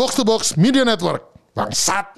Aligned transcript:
Box 0.00 0.16
to 0.16 0.24
Box 0.24 0.56
Media 0.56 0.80
Network. 0.80 1.28
Bangsat. 1.52 2.16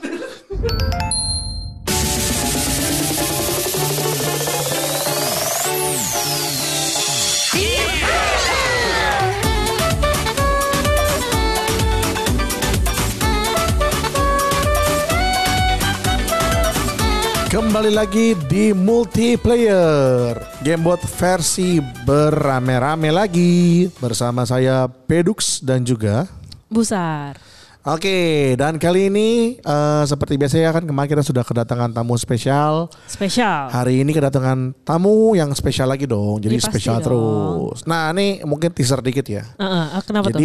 Kembali 17.51 17.91
lagi 17.91 18.39
di 18.46 18.71
multiplayer 18.71 20.39
Gamebot 20.62 21.03
versi 21.19 21.83
berame-rame 21.83 23.11
lagi 23.11 23.91
Bersama 23.99 24.46
saya 24.46 24.87
Pedux 24.87 25.59
dan 25.67 25.83
juga 25.83 26.30
Busar. 26.71 27.52
Oke 27.83 28.55
dan 28.55 28.79
kali 28.79 29.11
ini 29.11 29.59
eh, 29.59 30.03
seperti 30.07 30.39
biasa 30.39 30.54
ya 30.54 30.71
kan 30.71 30.86
kemarin 30.86 31.11
kita 31.11 31.27
sudah 31.27 31.43
kedatangan 31.43 31.90
tamu 31.90 32.14
spesial 32.14 32.86
Spesial. 33.11 33.75
Hari 33.75 34.06
ini 34.06 34.14
kedatangan 34.14 34.86
tamu 34.86 35.34
yang 35.34 35.50
spesial 35.50 35.91
lagi 35.91 36.06
dong 36.06 36.39
Jadi 36.39 36.62
pasti 36.62 36.78
spesial 36.78 37.03
dong. 37.03 37.06
terus 37.11 37.83
Nah 37.91 38.14
ini 38.14 38.47
mungkin 38.47 38.70
teaser 38.70 39.03
dikit 39.03 39.27
ya 39.27 39.42
Heeh, 39.59 39.87
ah, 39.98 40.03
kenapa 40.06 40.31
tuh? 40.31 40.39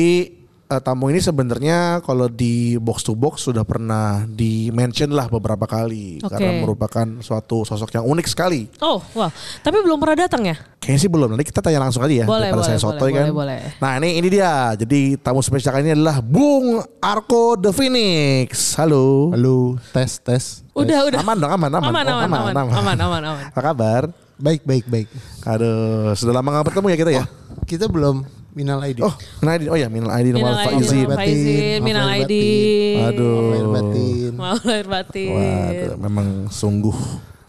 Eh, 0.67 0.83
tamu 0.83 1.07
ini 1.07 1.23
sebenarnya 1.23 2.03
kalau 2.03 2.27
di 2.27 2.75
box 2.75 3.07
to 3.07 3.15
box 3.15 3.47
sudah 3.47 3.63
pernah 3.63 4.27
di 4.27 4.67
mention 4.75 5.15
lah 5.15 5.31
beberapa 5.31 5.63
kali 5.63 6.19
Oke. 6.19 6.27
karena 6.35 6.59
merupakan 6.59 7.07
suatu 7.23 7.63
sosok 7.63 7.95
yang 7.95 8.03
unik 8.03 8.27
sekali. 8.27 8.67
Oh, 8.83 8.99
wah. 9.15 9.31
Tapi 9.63 9.79
belum 9.79 9.95
pernah 9.95 10.27
datang 10.27 10.43
ya? 10.43 10.59
Kayaknya 10.83 10.99
sih 10.99 11.07
belum. 11.07 11.31
Nanti 11.31 11.47
kita 11.47 11.63
tanya 11.63 11.87
langsung 11.87 12.03
aja 12.03 12.11
ya 12.11 12.25
Boleh, 12.27 12.51
daripada 12.51 12.67
saya 12.67 12.83
boleh, 12.83 12.83
sotoy 12.83 12.99
boleh, 12.99 13.15
kan. 13.15 13.25
boleh, 13.31 13.59
boleh. 13.63 13.79
Nah 13.79 13.91
ini 13.95 14.09
ini 14.19 14.27
dia. 14.27 14.75
Jadi 14.75 15.15
tamu 15.23 15.39
spesial 15.39 15.71
kali 15.71 15.87
ini 15.87 15.95
adalah 15.95 16.19
Bung 16.19 16.83
Arko 16.99 17.55
The 17.55 17.71
Phoenix. 17.71 18.75
Halo. 18.75 19.31
Halo, 19.31 19.79
tes 19.95 20.19
tes. 20.19 20.67
Udah, 20.75 21.07
udah. 21.07 21.23
Aman 21.23 21.39
dong, 21.39 21.51
aman, 21.55 21.71
aman, 21.79 21.89
Aman, 21.95 22.05
Oh, 22.11 22.19
aman, 22.27 22.39
aman, 22.43 22.55
aman, 22.75 22.97
aman, 22.99 23.21
aman. 23.23 23.43
Apa 23.55 23.61
kabar? 23.71 24.11
Baik 24.35 24.67
baik 24.67 24.83
baik. 24.91 25.07
Aduh, 25.47 26.11
sudah 26.11 26.35
lama 26.35 26.59
gak 26.59 26.75
bertemu 26.75 26.87
ya 26.91 26.97
kita 26.99 27.11
ya? 27.23 27.23
Kita 27.63 27.87
belum 27.87 28.21
minal 28.57 28.81
ID. 28.81 29.05
Oh, 29.05 29.13
minal 29.39 29.53
aidin. 29.53 29.67
Oh 29.69 29.77
ya, 29.77 29.87
minal 29.87 30.09
aidin 30.09 30.33
wal 30.33 30.41
Minal 30.41 30.65
faizin. 30.65 31.07
aidin 31.13 31.79
minal 31.85 32.07
aidin. 32.09 33.05
Aduh. 33.05 33.37
Lahir 33.53 33.67
batin. 33.69 34.31
Lahir 34.33 34.85
batin. 34.89 35.29
Waduh, 35.37 35.95
memang 36.01 36.27
sungguh. 36.49 36.97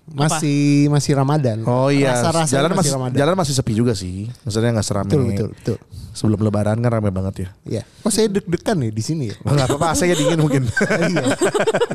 Masih 0.09 0.89
masih 0.89 1.13
Ramadan. 1.21 1.61
Oh 1.69 1.93
iya, 1.93 2.17
Rasa-rasanya 2.17 2.49
jalan 2.49 2.71
masih 2.73 2.93
Ramadan. 2.97 3.17
jalan 3.17 3.35
masih 3.37 3.53
sepi 3.53 3.73
juga 3.77 3.93
sih. 3.93 4.29
Maksudnya 4.41 4.73
nggak 4.73 4.87
seramai. 4.87 5.13
Betul 5.13 5.25
betul 5.27 5.49
betul. 5.53 5.77
Sebelum 6.17 6.41
Lebaran 6.41 6.81
kan 6.81 6.91
ramai 6.91 7.13
banget 7.13 7.35
ya. 7.45 7.49
Iya. 7.65 7.83
Oh 8.01 8.09
saya 8.09 8.29
deg-degan 8.29 8.81
nih 8.81 8.93
di 8.93 9.03
sini 9.05 9.25
ya. 9.29 9.37
Enggak 9.45 9.69
apa-apa, 9.69 9.93
saya 9.93 10.13
dingin 10.13 10.41
mungkin. 10.41 10.65
Iya. 11.09 11.25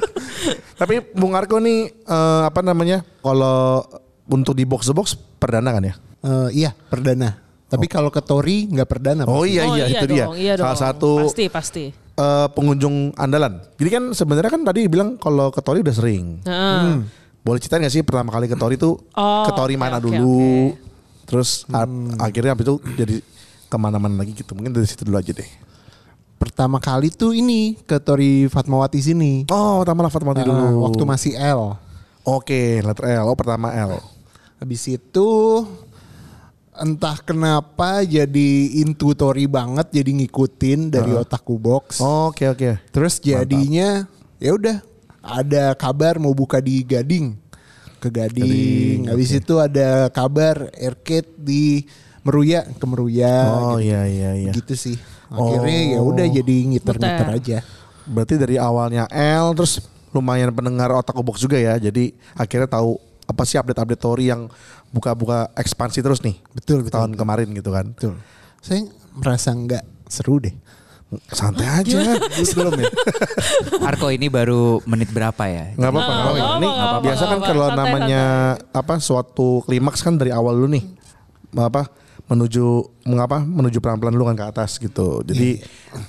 Tapi 0.79 0.99
Bung 1.13 1.33
Arko 1.33 1.57
nih 1.57 1.89
eh, 1.89 2.41
apa 2.45 2.61
namanya? 2.61 3.01
Kalau 3.19 3.81
untuk 4.25 4.53
di 4.53 4.63
box 4.63 4.87
to 4.87 4.93
box 4.93 5.17
perdana 5.17 5.73
kan 5.73 5.83
ya? 5.83 5.95
Eh, 6.23 6.49
iya 6.53 6.71
perdana. 6.71 7.42
Tapi 7.73 7.85
kalau 7.87 8.07
ke 8.07 8.19
Tori 8.19 8.67
nggak 8.67 8.85
perdana. 8.85 9.23
Oh 9.23 9.41
Pak. 9.41 9.45
iya 9.45 9.61
Oh, 9.63 9.73
iya, 9.73 9.85
itu 9.87 10.05
dia. 10.07 10.23
dong, 10.23 10.35
iya 10.35 10.53
Salah 10.53 10.69
dong. 10.69 10.77
satu 10.79 11.11
Pasti, 11.23 11.45
pasti. 11.47 11.85
eh, 11.91 12.47
pengunjung 12.49 12.95
andalan. 13.13 13.57
Jadi 13.73 13.89
kan 13.89 14.03
sebenarnya 14.11 14.51
kan 14.51 14.61
tadi 14.63 14.85
bilang 14.85 15.15
kalau 15.15 15.49
ke 15.49 15.59
Tori 15.59 15.81
udah 15.81 15.91
sering. 15.91 16.37
Heeh. 16.39 17.01
Boleh 17.39 17.57
ceritain 17.57 17.81
gak 17.81 17.91
sih 17.91 18.01
pertama 18.01 18.29
kali 18.29 18.45
ke 18.45 18.53
Tori 18.53 18.77
tuh 18.77 19.01
Oh, 19.11 19.43
ke 19.43 19.51
Tori 19.51 19.73
mana 19.73 19.97
oke, 19.97 20.05
dulu? 20.05 20.37
oke. 20.69 20.79
Terus 21.25 21.65
a- 21.67 21.89
akhirnya 22.21 22.51
habis 22.51 22.63
itu 22.63 22.75
jadi 22.93 23.15
ke 23.65 23.75
mana-mana 23.75 24.15
lagi 24.15 24.31
gitu. 24.33 24.53
Mungkin 24.53 24.71
dari 24.71 24.85
situ 24.85 25.01
dulu 25.01 25.17
aja 25.17 25.29
deh. 25.29 25.49
Pertama 26.35 26.77
kali 26.77 27.07
tuh 27.09 27.31
ini 27.31 27.79
ke 27.79 27.97
Tori 27.97 28.45
Fatmawati 28.45 28.99
sini. 28.99 29.47
Oh, 29.47 29.79
pertama 29.79 30.03
lah 30.03 30.11
Fatmawati 30.11 30.39
Eh, 30.39 30.45
dulu. 30.45 30.83
waktu 30.83 31.03
masih 31.03 31.31
L. 31.33 31.75
Oke, 32.21 32.79
letter 32.79 33.07
L. 33.13 33.25
Oh, 33.25 33.33
pertama 33.33 33.71
L. 33.71 33.99
Habis 34.57 34.87
itu 34.89 35.27
entah 36.77 37.17
kenapa 37.21 38.01
jadi 38.01 38.81
into 38.81 39.13
Tori 39.13 39.45
banget 39.45 39.93
jadi 39.93 40.11
ngikutin 40.23 40.89
dari 40.89 41.13
otakku 41.13 41.61
box. 41.61 42.01
Oke, 42.01 42.49
oke. 42.49 42.81
Terus 42.89 43.21
jadinya 43.21 44.09
ya 44.41 44.51
udah 44.57 44.77
ada 45.23 45.77
kabar 45.77 46.17
mau 46.17 46.33
buka 46.33 46.59
di 46.59 46.83
Gading. 46.83 47.37
Ke 48.01 48.11
Gading. 48.11 49.07
Habis 49.07 49.39
itu 49.39 49.61
ada 49.61 50.11
kabar 50.11 50.67
arcade 50.75 51.31
di 51.39 51.87
Meruya 52.23 52.67
ke 52.67 52.85
Meruya. 52.87 53.51
Oh 53.51 53.77
gitu. 53.77 53.91
iya 53.91 54.01
iya 54.07 54.31
iya. 54.35 54.51
Gitu 54.51 54.73
sih. 54.75 54.97
Akhirnya 55.31 55.97
ya 55.97 55.99
udah 56.03 56.25
jadi 56.27 56.55
ngiter-ngiter 56.71 57.29
aja. 57.29 57.57
Berarti 58.03 58.35
dari 58.35 58.55
awalnya 58.59 59.07
L 59.11 59.55
terus 59.55 59.79
lumayan 60.11 60.51
pendengar 60.51 60.91
otak 60.91 61.15
box 61.23 61.39
juga 61.43 61.55
ya. 61.59 61.79
Jadi 61.79 62.11
akhirnya 62.35 62.67
tahu 62.67 62.99
apa 63.23 63.43
sih 63.47 63.57
update-update 63.59 64.01
Tori 64.01 64.25
yang 64.29 64.51
buka-buka 64.91 65.51
ekspansi 65.55 66.03
terus 66.03 66.21
nih. 66.21 66.35
Betul, 66.51 66.83
betul, 66.83 66.99
Tahun 66.99 67.11
kemarin 67.15 67.47
gitu 67.55 67.71
kan. 67.71 67.91
Betul. 67.95 68.19
Saya 68.59 68.87
merasa 69.15 69.55
nggak 69.55 69.83
seru 70.11 70.39
deh. 70.43 70.55
Santai 71.29 71.69
aja. 71.69 72.17
Belum 72.57 72.73
ya. 72.73 72.89
Arko 73.89 74.09
ini 74.09 74.33
baru 74.33 74.81
menit 74.89 75.13
berapa 75.13 75.43
ya? 75.45 75.77
Nggak 75.77 75.91
apa-apa. 75.93 76.11
Ini 76.11 76.41
apa-apa, 76.41 76.65
nggak 76.65 77.01
biasa 77.05 77.23
kan 77.23 77.29
apa-apa. 77.29 77.47
kalau 77.53 77.67
Santai, 77.69 77.79
namanya 77.85 78.23
apa 78.73 78.93
suatu 78.97 79.47
klimaks 79.69 80.01
kan 80.01 80.17
dari 80.17 80.33
awal 80.33 80.57
dulu 80.57 80.73
nih. 80.73 80.85
Apa 81.53 81.85
menuju 82.23 82.65
mengapa 83.03 83.43
menuju 83.43 83.83
pelan-pelan 83.83 84.15
dulu 84.15 84.25
kan 84.31 84.37
ke 84.39 84.45
atas 84.47 84.79
gitu. 84.79 85.21
Jadi 85.27 85.59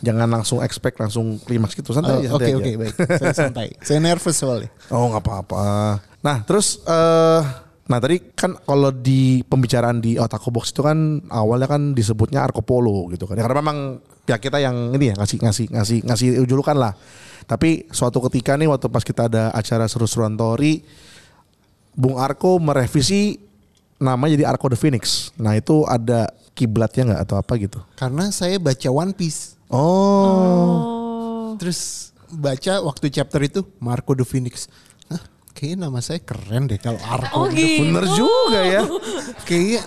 jangan 0.01 0.31
langsung 0.31 0.63
expect 0.63 1.03
langsung 1.03 1.43
klimaks 1.43 1.75
gitu. 1.75 1.91
Santai 1.91 2.23
aja. 2.23 2.31
Oh, 2.31 2.39
Oke 2.39 2.49
santai 2.49 2.55
oke 2.55 2.71
aja. 2.71 2.79
baik. 2.79 2.95
Saya 3.19 3.35
santai. 3.35 3.69
Saya 3.87 3.99
nervous 3.99 4.37
soalnya. 4.39 4.71
Oh 4.95 5.11
nggak 5.11 5.23
apa-apa. 5.27 5.65
Nah 6.23 6.37
terus 6.47 6.79
eh 6.87 7.43
nah 7.85 8.01
tadi 8.01 8.17
kan 8.33 8.57
kalau 8.65 8.89
di 8.89 9.45
pembicaraan 9.45 10.01
di 10.01 10.17
Otaku 10.17 10.49
Box 10.49 10.73
itu 10.73 10.81
kan 10.81 11.21
awalnya 11.29 11.69
kan 11.69 11.93
disebutnya 11.93 12.41
Arco 12.41 12.65
Polo 12.65 13.11
gitu 13.13 13.29
kan. 13.29 13.37
Ya, 13.37 13.45
karena 13.45 13.61
memang 13.61 13.79
pihak 14.25 14.41
kita 14.41 14.57
yang 14.57 14.97
ini 14.97 15.13
ya 15.13 15.15
ngasih 15.21 15.39
ngasih 15.45 15.67
ngasih 15.69 15.99
ngasih 16.09 16.29
julukan 16.49 16.79
lah. 16.79 16.97
Tapi 17.45 17.93
suatu 17.93 18.25
ketika 18.25 18.57
nih 18.57 18.73
waktu 18.73 18.89
pas 18.89 19.05
kita 19.05 19.29
ada 19.29 19.53
acara 19.53 19.85
seru-seruan 19.85 20.33
Tori, 20.33 20.81
Bung 21.93 22.17
Arko 22.17 22.57
merevisi 22.57 23.37
nama 23.97 24.25
jadi 24.27 24.45
Arco 24.45 24.67
the 24.67 24.77
Phoenix. 24.77 25.31
Nah 25.35 25.55
itu 25.55 25.85
ada 25.85 26.27
kiblatnya 26.53 27.13
nggak 27.13 27.23
atau 27.23 27.37
apa 27.37 27.53
gitu? 27.57 27.79
Karena 27.95 28.31
saya 28.31 28.59
baca 28.59 28.89
One 28.89 29.13
Piece. 29.13 29.55
Oh, 29.69 29.81
Oh. 30.35 31.51
Terus 31.57 32.11
baca 32.29 32.83
waktu 32.83 33.11
chapter 33.11 33.41
itu 33.41 33.63
Marco 33.79 34.13
the 34.13 34.23
Phoenix. 34.23 34.67
Hah, 35.07 35.23
kayaknya 35.53 35.87
nama 35.87 35.99
saya 35.99 36.19
keren 36.19 36.67
deh 36.67 36.79
kalau 36.79 36.99
Arco. 37.01 37.35
Oh 37.37 37.47
gitu. 37.49 37.87
bener 37.87 38.05
juga 38.11 38.61
ya. 38.61 38.83
Kayaknya 39.43 39.81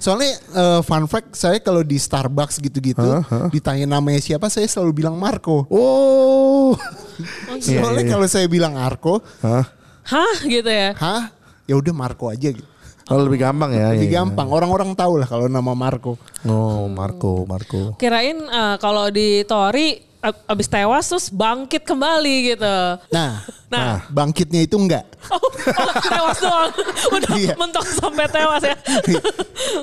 soalnya 0.00 0.32
eh, 0.32 0.80
fun 0.80 1.04
fact 1.04 1.36
saya 1.36 1.60
kalau 1.60 1.84
di 1.84 2.00
Starbucks 2.00 2.56
gitu-gitu 2.56 3.04
ditanya 3.52 3.84
namanya 3.86 4.16
siapa 4.18 4.48
saya 4.48 4.64
selalu 4.64 5.04
bilang 5.04 5.16
Marco. 5.16 5.68
Oh, 5.68 6.72
Iya, 7.60 7.84
Soalnya 7.84 8.00
iya, 8.00 8.08
iya. 8.08 8.12
kalau 8.16 8.26
saya 8.32 8.46
bilang 8.48 8.80
Arco, 8.80 9.20
Hah? 9.44 9.68
Hah 10.08 10.34
gitu 10.40 10.72
ya? 10.72 10.96
hah? 10.96 11.28
Ya 11.68 11.76
udah 11.76 11.92
Marco 11.92 12.32
aja 12.32 12.48
gitu. 12.48 12.64
Oh, 13.10 13.18
lebih 13.20 13.38
gampang 13.40 13.70
ya. 13.70 13.90
Lebih 13.90 14.06
iya. 14.06 14.22
gampang. 14.22 14.46
Orang-orang 14.46 14.94
tahu 14.94 15.18
lah 15.18 15.26
kalau 15.26 15.46
nama 15.46 15.74
Marco. 15.74 16.14
Oh, 16.42 16.86
Marco, 16.86 17.42
Marco. 17.44 17.94
Kirain 17.94 18.38
eh, 18.38 18.76
kalau 18.78 19.10
di 19.10 19.42
Tori 19.44 19.98
ab- 20.20 20.46
abis 20.46 20.68
tewas 20.68 21.04
terus 21.04 21.26
bangkit 21.28 21.82
kembali 21.82 22.54
gitu. 22.54 22.76
Nah, 23.10 23.42
Nah. 23.70 24.02
bangkitnya 24.08 24.62
itu 24.62 24.74
enggak. 24.76 25.06
Oh, 25.30 25.38
oh, 25.38 25.94
tewas 26.00 26.38
doang. 26.38 26.72
Udah 27.14 27.34
Iya. 27.36 27.54
mentok 27.54 27.86
sampai 27.86 28.26
tewas 28.26 28.62
ya. 28.62 28.74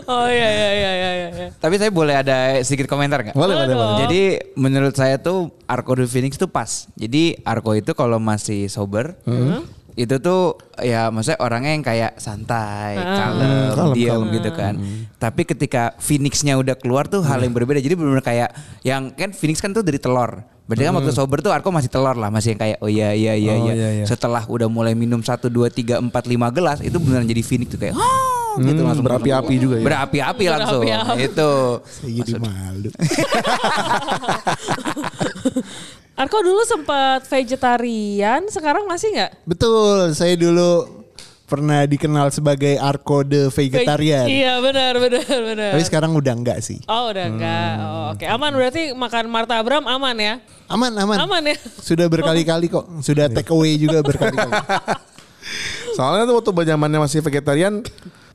oh 0.06 0.26
iya 0.26 0.50
iya 0.50 0.70
iya 0.72 0.92
iya 0.92 1.10
iya. 1.30 1.48
Tapi 1.56 1.76
saya 1.78 1.88
boleh 1.88 2.16
ada 2.16 2.58
sedikit 2.62 2.88
komentar 2.88 3.22
nggak? 3.22 3.36
Boleh, 3.36 3.56
boleh, 3.56 3.76
boleh. 3.76 3.96
Jadi 4.04 4.22
menurut 4.56 4.92
saya 4.92 5.16
tuh 5.16 5.54
Arko 5.64 5.96
the 5.96 6.06
Phoenix 6.06 6.36
tuh 6.36 6.48
pas. 6.48 6.88
Jadi 6.94 7.38
Arko 7.44 7.76
itu 7.76 7.92
kalau 7.92 8.18
masih 8.18 8.68
sober, 8.68 9.16
itu 9.98 10.22
tuh 10.22 10.54
ya 10.78 11.10
maksudnya 11.10 11.42
orangnya 11.42 11.74
yang 11.74 11.82
kayak 11.82 12.22
santai, 12.22 13.02
kalem, 13.02 13.74
kalem, 13.74 13.96
diam 13.98 14.22
kalem. 14.22 14.34
gitu 14.38 14.50
kan. 14.54 14.74
Tapi 15.18 15.42
ketika 15.42 15.98
Phoenixnya 15.98 16.54
udah 16.54 16.78
keluar 16.78 17.10
tuh 17.10 17.26
hal 17.26 17.42
yang 17.42 17.50
berbeda. 17.50 17.82
Jadi 17.82 17.98
benar-benar 17.98 18.22
kayak 18.22 18.54
yang 18.86 19.10
kan 19.10 19.34
Phoenix 19.34 19.58
kan 19.58 19.74
tuh 19.74 19.82
dari 19.82 19.98
telur. 19.98 20.46
Berarti 20.68 20.84
kan 20.84 20.94
waktu 20.94 21.10
sober 21.10 21.40
tuh 21.40 21.50
Arko 21.50 21.72
masih 21.72 21.88
telur 21.88 22.14
lah, 22.14 22.30
masih 22.30 22.54
yang 22.54 22.60
kayak 22.60 22.78
oh 22.78 22.92
iya 22.92 23.16
iya 23.16 23.34
iya 23.34 23.54
Oh, 23.56 23.66
iya. 23.66 23.74
iya, 23.74 23.90
iya. 23.98 24.06
Setelah 24.06 24.46
udah 24.46 24.68
mulai 24.68 24.94
minum 24.94 25.18
1 25.18 25.50
2 25.50 25.72
3 25.72 25.98
4 25.98 26.12
5 26.12 26.14
gelas 26.54 26.78
itu 26.84 27.00
beneran 27.00 27.26
jadi 27.26 27.42
Phoenix 27.42 27.72
tuh 27.72 27.80
kayak 27.80 27.96
"Hah," 27.96 28.60
gitu 28.60 28.84
Hmm, 28.84 28.86
langsung 28.86 29.06
berapi-api 29.08 29.54
juga 29.58 29.76
ya. 29.80 29.84
Berapi-api 29.88 30.44
langsung. 30.46 30.84
Berapi-api. 30.84 31.24
Itu. 31.24 31.52
Saya 31.88 32.12
jadi 32.20 32.34
malu. 32.38 32.90
Arko 36.18 36.42
dulu 36.42 36.66
sempat 36.66 37.30
vegetarian, 37.30 38.42
sekarang 38.50 38.90
masih 38.90 39.14
nggak? 39.14 39.46
Betul, 39.46 40.18
saya 40.18 40.34
dulu 40.34 41.06
pernah 41.46 41.86
dikenal 41.86 42.34
sebagai 42.34 42.74
Arko 42.76 43.22
the 43.22 43.54
vegetarian. 43.54 44.26
Iya 44.26 44.58
benar 44.58 44.98
benar 44.98 45.24
benar. 45.30 45.72
Tapi 45.78 45.84
sekarang 45.86 46.18
udah 46.18 46.34
enggak 46.34 46.60
sih. 46.66 46.82
Oh 46.90 47.14
udah 47.14 47.26
enggak. 47.30 47.74
Oh, 47.80 48.06
Oke 48.18 48.26
aman 48.26 48.50
berarti 48.50 48.98
makan 48.98 49.30
Marta 49.30 49.62
Abram 49.62 49.86
aman 49.86 50.18
ya? 50.18 50.34
Aman, 50.68 50.92
aman. 50.98 51.22
Aman 51.22 51.54
ya? 51.54 51.56
Sudah 51.80 52.10
berkali-kali 52.10 52.68
kok. 52.68 52.90
Sudah 53.00 53.30
take 53.30 53.54
away 53.54 53.78
juga 53.78 54.02
berkali-kali. 54.02 54.52
Soalnya 56.02 56.26
tuh 56.26 56.42
waktu 56.42 56.52
zamannya 56.68 57.00
masih 57.00 57.22
vegetarian 57.22 57.80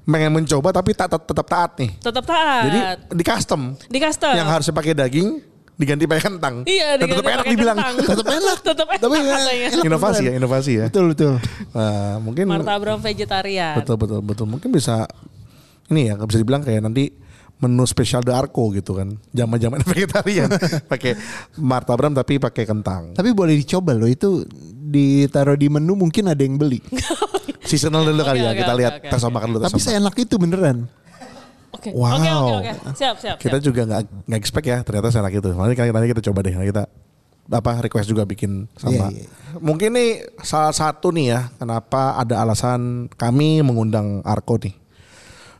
pengen 0.02 0.32
mencoba 0.34 0.70
tapi 0.70 0.94
tak 0.96 1.12
tet- 1.12 1.26
tetap 1.29 1.46
taat 1.50 1.73
nih. 1.82 1.90
Tetap 1.99 2.25
taat. 2.25 2.62
Jadi 2.70 2.79
di 3.12 3.25
custom 3.26 3.61
di 3.90 3.99
custom. 3.99 4.32
yang 4.38 4.49
harusnya 4.49 4.73
pakai 4.73 4.94
daging 4.96 5.51
diganti 5.76 6.04
pakai 6.04 6.22
kentang. 6.22 6.54
Iya, 6.69 7.00
tetap 7.00 7.08
diganti 7.08 7.26
enak 7.26 7.38
pakai 7.42 7.52
dibilang. 7.56 7.76
kentang. 7.80 7.96
Tetap 8.04 8.26
enak. 8.28 8.58
Tetap 8.69 8.86
enak 8.88 9.02
Tapi 9.02 9.16
katanya. 9.19 9.66
enak. 9.72 9.84
inovasi 9.88 10.22
ya, 10.22 10.32
inovasi 10.36 10.72
ya. 10.76 10.86
betul, 10.92 11.04
betul. 11.16 11.34
Nah, 11.72 12.14
mungkin 12.20 12.44
Marta 12.48 12.74
vegetarian. 13.00 13.74
betul 13.80 13.96
betul 13.96 14.20
betul 14.20 14.46
mungkin 14.46 14.69
bisa 14.70 15.08
ini 15.90 16.12
ya 16.12 16.14
bisa 16.20 16.38
dibilang 16.40 16.62
kayak 16.62 16.80
nanti 16.84 17.12
menu 17.62 17.86
spesial 17.86 18.26
de 18.26 18.34
Arco 18.34 18.74
gitu 18.74 18.98
kan. 18.98 19.14
Zaman-zaman 19.30 19.80
vegetarian 19.90 20.50
pakai 20.92 21.14
martabram 21.56 22.10
tapi 22.10 22.42
pakai 22.42 22.66
kentang. 22.66 23.14
Tapi 23.14 23.30
boleh 23.30 23.54
dicoba 23.54 23.94
loh 23.94 24.10
itu 24.10 24.42
ditaruh 24.92 25.54
di 25.54 25.70
menu 25.70 25.94
mungkin 25.94 26.28
ada 26.28 26.42
yang 26.42 26.58
beli. 26.58 26.82
Seasonal 27.62 28.02
dulu 28.04 28.26
kali 28.26 28.42
ya 28.42 28.52
kita 28.52 28.72
lihat 28.74 28.94
oke, 29.00 29.08
tes 29.08 29.22
makan 29.22 29.48
dulu 29.56 29.62
Tapi 29.62 29.78
seenak 29.80 30.14
itu 30.19 30.34
beneran. 30.36 30.90
Oke. 31.72 31.90
Wow. 31.96 32.20
Oke 32.20 32.30
oke 32.30 32.52
oke. 32.60 32.72
Siap 32.96 33.16
siap. 33.16 33.36
Kita 33.40 33.56
siap. 33.58 33.64
juga 33.64 33.80
nggak 33.88 34.02
nggak 34.28 34.40
expect 34.40 34.66
ya 34.69 34.78
ternyata 34.84 35.08
senak 35.08 35.32
itu. 35.32 35.48
Nanti 35.52 35.74
kali 35.74 35.88
nanti 35.88 36.08
kita 36.12 36.22
coba 36.30 36.38
deh. 36.44 36.52
Nanti 36.52 36.69
kita 36.69 36.84
apa 37.50 37.70
request 37.82 38.06
juga 38.06 38.22
bikin 38.22 38.70
sama. 38.78 39.10
Iya, 39.10 39.24
iya. 39.24 39.28
Mungkin 39.58 39.90
nih 39.96 40.10
salah 40.46 40.70
satu 40.70 41.10
nih 41.10 41.26
ya 41.34 41.40
kenapa 41.58 42.16
ada 42.20 42.38
alasan 42.44 43.10
kami 43.16 43.64
mengundang 43.64 44.22
Arko 44.22 44.60
nih. 44.62 44.76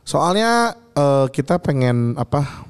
Soalnya 0.07 0.79
eh, 0.95 1.27
kita 1.33 1.59
pengen 1.59 2.15
apa 2.15 2.65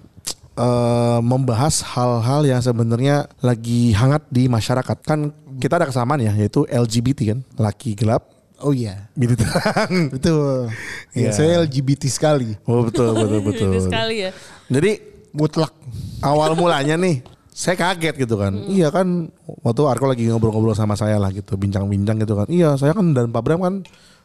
eh, 0.58 1.20
membahas 1.22 1.86
hal-hal 1.94 2.42
yang 2.48 2.62
sebenarnya 2.64 3.30
lagi 3.46 3.94
hangat 3.94 4.26
di 4.34 4.50
masyarakat. 4.50 4.98
Kan 5.06 5.36
kita 5.62 5.78
ada 5.78 5.86
kesamaan 5.86 6.24
ya 6.24 6.34
yaitu 6.34 6.66
LGBT 6.66 7.38
kan, 7.38 7.40
laki 7.62 7.94
gelap, 7.94 8.33
Oh 8.60 8.72
iya. 8.72 9.10
bini 9.16 9.34
terang. 9.34 9.92
Betul. 10.16 10.70
Ya, 11.12 11.30
Iya. 11.30 11.32
saya 11.32 11.52
LGBT 11.64 12.06
sekali. 12.08 12.54
Oh 12.64 12.86
betul 12.86 13.12
betul 13.14 13.40
betul. 13.42 13.70
Ini 13.72 13.80
sekali 13.82 14.16
ya. 14.24 14.32
Jadi 14.68 14.92
Mutlak. 15.34 15.74
awal 16.22 16.54
mulanya 16.54 16.94
nih 16.94 17.26
saya 17.50 17.74
kaget 17.74 18.22
gitu 18.22 18.38
kan. 18.38 18.54
Iya 18.66 18.90
kan 18.90 19.30
waktu 19.62 19.82
Arko 19.86 20.06
lagi 20.06 20.26
ngobrol-ngobrol 20.26 20.74
sama 20.74 20.94
saya 20.94 21.18
lah 21.18 21.30
gitu, 21.30 21.54
bincang-bincang 21.54 22.22
gitu 22.22 22.34
kan. 22.34 22.48
Iya, 22.50 22.78
saya 22.78 22.94
kan 22.94 23.14
dan 23.14 23.30
Pak 23.30 23.42
Bram 23.42 23.62
kan 23.62 23.76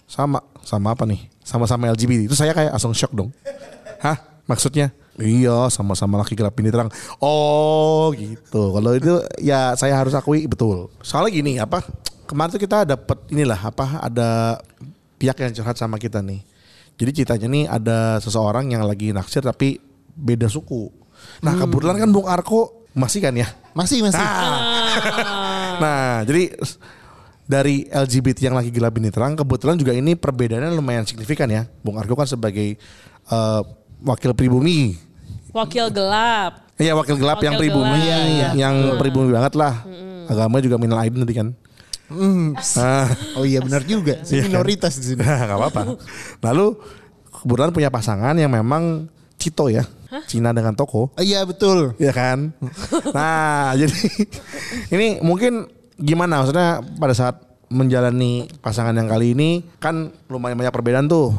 sama 0.05 0.41
sama 0.65 0.93
apa 0.93 1.05
nih? 1.05 1.29
Sama-sama 1.41 1.89
LGBT. 1.89 2.29
Itu 2.29 2.37
saya 2.37 2.53
kayak 2.53 2.73
langsung 2.73 2.93
shock 2.93 3.13
dong. 3.13 3.33
Hah? 4.01 4.17
Maksudnya? 4.45 4.93
Iya, 5.19 5.69
sama-sama 5.69 6.17
laki 6.17 6.33
gelap 6.33 6.57
ini 6.57 6.71
terang. 6.71 6.89
Oh, 7.21 8.09
gitu. 8.13 8.73
Kalau 8.73 8.93
itu 8.95 9.13
ya 9.41 9.75
saya 9.75 9.93
harus 9.93 10.15
akui 10.15 10.49
betul. 10.49 10.89
Soalnya 11.01 11.33
gini, 11.35 11.53
apa? 11.59 11.85
Kemarin 12.29 12.51
tuh 12.53 12.61
kita 12.61 12.85
dapat 12.85 13.19
inilah 13.33 13.57
apa 13.57 14.05
ada 14.05 14.61
pihak 15.17 15.41
yang 15.41 15.53
curhat 15.57 15.81
sama 15.81 15.97
kita 15.97 16.21
nih. 16.21 16.45
Jadi 17.01 17.11
ceritanya 17.17 17.47
nih 17.49 17.65
ada 17.65 17.99
seseorang 18.21 18.69
yang 18.69 18.85
lagi 18.85 19.17
naksir 19.17 19.41
tapi 19.41 19.81
beda 20.13 20.45
suku. 20.45 20.93
Nah 21.41 21.57
kebetulan 21.57 21.97
kan 21.97 22.11
Bung 22.13 22.29
Arko 22.29 22.85
masih 22.93 23.25
kan 23.25 23.33
ya. 23.33 23.49
Masih, 23.73 24.05
masih. 24.05 24.21
Nah 25.81 26.21
jadi 26.29 26.53
dari 27.49 27.89
LGBT 27.89 28.53
yang 28.53 28.61
lagi 28.61 28.69
gelap 28.69 28.93
ini 29.01 29.09
terang 29.09 29.33
kebetulan 29.33 29.81
juga 29.81 29.97
ini 29.97 30.13
perbedaannya 30.13 30.77
lumayan 30.77 31.09
signifikan 31.09 31.49
ya. 31.49 31.65
Bung 31.81 31.97
Arko 31.97 32.13
kan 32.13 32.29
sebagai 32.29 32.77
eh, 33.31 33.61
wakil 34.05 34.37
pribumi. 34.37 34.99
Wakil 35.57 35.89
gelap. 35.89 36.69
Iya 36.77 36.93
wakil 36.93 37.17
gelap 37.17 37.41
Wakil 37.41 37.47
yang 37.49 37.57
pribumi, 37.57 37.99
gelap. 38.05 38.05
Iya, 38.05 38.17
iya. 38.29 38.49
yang 38.55 38.75
pribumi 39.01 39.33
banget 39.33 39.57
lah. 39.57 39.81
Agama 40.29 40.61
juga 40.61 40.77
minal 40.77 41.01
aidin 41.01 41.25
nanti 41.25 41.33
kan. 41.33 41.57
Ah. 42.75 43.09
Oh 43.37 43.45
iya 43.45 43.61
benar 43.61 43.85
juga. 43.85 44.25
Saya 44.25 44.45
minoritas 44.45 44.97
di 44.97 45.13
sini. 45.13 45.21
Nah, 45.21 45.45
nggak 45.45 45.59
apa-apa. 45.61 45.83
Lalu 46.41 46.67
kebetulan 47.29 47.71
punya 47.71 47.91
pasangan 47.93 48.35
yang 48.35 48.49
memang 48.49 49.07
Cito 49.39 49.71
ya, 49.71 49.87
Cina 50.27 50.51
dengan 50.51 50.75
toko, 50.75 51.15
Oh, 51.15 51.23
iya 51.23 51.47
betul. 51.47 51.95
ya 51.95 52.11
kan. 52.11 52.51
Nah, 53.15 53.71
jadi 53.81 53.95
ini 54.91 55.23
mungkin 55.23 55.71
gimana 55.95 56.43
maksudnya 56.43 56.83
pada 56.99 57.15
saat 57.15 57.37
menjalani 57.69 58.49
pasangan 58.59 58.97
yang 58.97 59.07
kali 59.07 59.37
ini 59.37 59.63
kan 59.79 60.11
lumayan 60.27 60.59
banyak 60.59 60.75
perbedaan 60.75 61.07
tuh. 61.07 61.37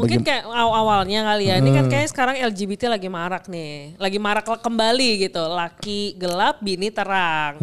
Mungkin 0.00 0.20
kayak 0.22 0.44
aw- 0.46 0.76
awalnya 0.76 1.20
kali 1.24 1.44
ya. 1.46 1.56
Ini 1.56 1.70
kan 1.70 1.84
kayak 1.86 2.08
sekarang 2.08 2.36
LGBT 2.40 2.88
lagi 2.88 3.06
marak 3.06 3.44
nih. 3.46 3.94
Lagi 3.96 4.18
marak 4.18 4.44
kembali 4.44 5.10
gitu. 5.20 5.42
Laki 5.44 6.00
gelap, 6.16 6.58
bini 6.58 6.88
terang. 6.88 7.60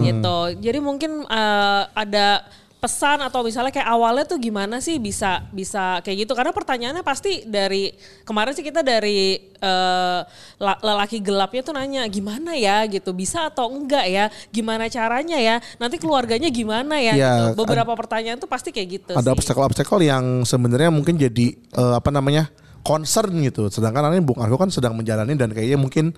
Gitu. 0.00 0.38
Jadi 0.60 0.78
mungkin 0.78 1.22
eh, 1.24 1.82
ada 1.92 2.46
pesan 2.80 3.20
atau 3.20 3.44
misalnya 3.44 3.68
kayak 3.68 3.92
awalnya 3.92 4.24
tuh 4.24 4.40
gimana 4.40 4.80
sih 4.80 4.96
bisa 4.96 5.44
bisa 5.52 6.00
kayak 6.00 6.24
gitu? 6.24 6.32
Karena 6.32 6.50
pertanyaannya 6.50 7.04
pasti 7.04 7.44
dari 7.44 7.92
kemarin 8.24 8.56
sih 8.56 8.64
kita 8.64 8.80
dari 8.80 9.36
eh, 9.36 10.20
la- 10.56 10.80
lelaki 10.80 11.20
gelapnya 11.20 11.60
tuh 11.60 11.76
nanya 11.76 12.08
gimana 12.08 12.56
ya? 12.56 12.88
gitu. 12.88 13.12
Bisa 13.12 13.52
atau 13.52 13.68
enggak 13.68 14.08
ya? 14.08 14.32
Gimana 14.48 14.88
caranya 14.88 15.36
ya? 15.36 15.60
Nanti 15.76 16.00
keluarganya 16.00 16.48
gimana 16.48 16.96
ya? 16.96 17.14
Ya, 17.14 17.34
gitu. 17.52 17.62
beberapa 17.62 17.92
pertanyaan 17.92 18.40
tuh 18.40 18.48
pasti 18.48 18.72
kayak 18.72 18.88
gitu 18.88 19.12
ada 19.12 19.30
obstacle-obstacle 19.36 20.00
yang 20.00 20.48
sebenarnya 20.48 20.88
mungkin 20.88 21.20
jadi 21.20 21.52
eh, 21.52 21.94
apa 22.00 22.08
namanya 22.08 22.48
concern 22.80 23.36
gitu. 23.44 23.68
Sedangkan 23.68 24.08
ini 24.16 24.24
Bung 24.24 24.40
Argo 24.40 24.56
kan 24.56 24.72
sedang 24.72 24.96
menjalani 24.96 25.36
dan 25.36 25.52
kayaknya 25.52 25.76
mungkin 25.76 26.16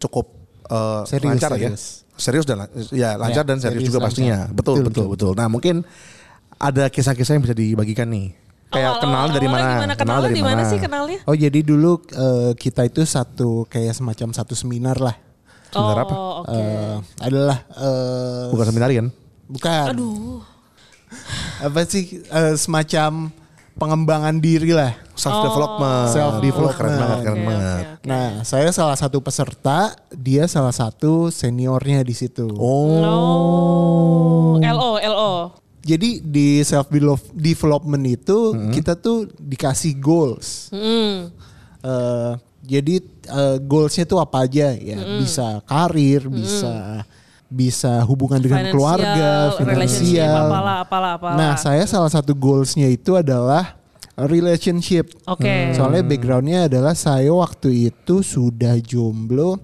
cukup 0.00 0.32
eh, 0.72 1.04
Serius, 1.04 1.36
lancar 1.36 1.52
ya. 1.60 1.76
Serius. 2.18 2.44
Dan 2.44 2.66
ya 2.90 3.14
lancar 3.14 3.42
Ya, 3.42 3.48
dan 3.48 3.56
serius, 3.56 3.80
serius, 3.80 3.88
juga 3.88 3.98
lancar. 3.98 4.10
pastinya. 4.12 4.38
Betul 4.50 4.84
betul 4.84 5.06
betul. 5.08 5.32
Nah 5.32 5.46
mungkin 5.46 5.86
ada 6.58 6.90
kisah-kisah 6.90 7.38
yang 7.38 7.44
bisa 7.44 7.54
dibagikan 7.54 8.10
nih. 8.10 8.34
Kayak 8.68 8.84
Awal- 8.84 9.00
kenal 9.00 9.22
awal- 9.24 9.32
dari 9.32 9.48
mana? 9.48 9.64
Gimana? 9.72 9.94
Kenalnya 9.96 10.28
di 10.28 10.44
mana 10.44 10.62
sih 10.66 10.76
kenalnya? 10.76 11.18
Oh 11.24 11.32
jadi 11.32 11.60
dulu 11.62 12.04
eh, 12.04 12.52
kita 12.52 12.84
itu 12.84 13.00
satu 13.00 13.64
kayak 13.64 13.96
semacam 13.96 14.28
satu 14.34 14.52
seminar 14.52 15.00
lah. 15.00 15.16
Seminar 15.72 15.96
oh, 15.96 16.04
apa? 16.04 16.14
oke. 16.44 16.52
Eh, 16.52 16.96
adalah 17.22 17.58
eh, 17.64 18.44
Bukan 18.52 18.66
seminari 18.68 18.94
kan? 19.00 19.08
bukan. 19.48 19.86
Aduh. 19.88 20.44
Apa 21.64 21.88
sih 21.88 22.20
eh, 22.20 22.54
semacam 22.54 23.32
pengembangan 23.74 24.36
diri 24.36 24.76
lah. 24.76 24.92
Self 25.18 25.50
development. 25.50 26.06
Self 26.14 26.34
development. 26.38 26.78
Keren 26.78 26.94
banget, 26.94 27.18
keren 27.26 27.34
Oke, 27.34 27.42
banget. 27.50 27.66
oke, 27.66 27.82
oke. 27.98 28.06
Nah, 28.06 28.28
saya 28.46 28.70
salah 28.70 28.94
satu 28.94 29.18
peserta, 29.18 29.90
dia 30.14 30.46
salah 30.46 30.70
satu 30.70 31.34
seniornya 31.34 32.06
di 32.06 32.14
situ. 32.14 32.46
Oh. 32.54 33.02
LO, 34.62 34.90
LO. 35.02 35.32
Jadi 35.82 36.20
di 36.20 36.60
self 36.62 36.92
development 37.32 38.04
itu 38.06 38.52
kita 38.70 38.94
tuh 38.94 39.26
dikasih 39.40 39.96
goals. 39.98 40.68
Hmm. 40.70 41.32
Eh, 41.80 42.32
jadi 42.68 43.00
eh, 43.32 43.56
goalsnya 43.64 44.04
tuh 44.04 44.20
apa 44.20 44.44
aja 44.44 44.76
ya? 44.76 44.98
Bisa 45.18 45.64
karir, 45.64 46.28
bisa 46.28 47.00
bisa 47.48 48.04
hubungan 48.04 48.44
dengan 48.44 48.60
Financial, 48.60 48.76
keluarga, 48.76 49.30
finansial. 49.56 50.52
apalah, 50.52 50.76
apalah, 50.84 51.12
apalah. 51.16 51.36
Nah, 51.40 51.56
saya 51.56 51.88
salah 51.88 52.12
satu 52.12 52.36
goalsnya 52.36 52.92
itu 52.92 53.16
adalah 53.16 53.72
relationship. 54.26 55.14
Oke. 55.30 55.70
Soalnya 55.78 56.02
backgroundnya 56.02 56.60
adalah 56.66 56.98
saya 56.98 57.30
waktu 57.30 57.94
itu 57.94 58.26
sudah 58.26 58.74
jomblo 58.82 59.62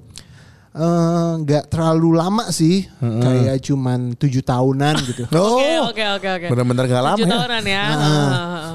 eh, 0.74 1.30
nggak 1.42 1.70
terlalu 1.70 2.14
lama 2.14 2.46
sih, 2.54 2.86
kayak 2.98 3.58
cuman 3.66 4.14
tujuh 4.14 4.42
tahunan 4.46 4.94
gitu. 5.10 5.22
Oke, 5.34 5.70
oke, 5.90 6.04
oke, 6.18 6.28
oke. 6.38 6.46
Bener-bener 6.50 6.84
gak 6.90 7.04
lama 7.04 7.18
Tujuh 7.18 7.30
ya. 7.30 7.34
tahunan 7.38 7.64
ya. 7.66 7.82
Ah. 7.82 7.94
Heeh. 7.94 8.74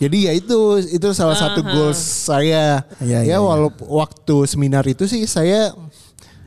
Jadi 0.00 0.18
ya 0.24 0.32
itu 0.32 0.58
itu 0.80 1.08
salah 1.12 1.36
satu 1.36 1.60
goals 1.60 2.00
saya. 2.00 2.88
Iya, 3.04 3.20
ya 3.20 3.36
iya, 3.36 3.38
walaupun 3.38 3.84
waktu 3.84 4.48
seminar 4.48 4.82
itu 4.88 5.04
sih 5.04 5.28
saya 5.28 5.76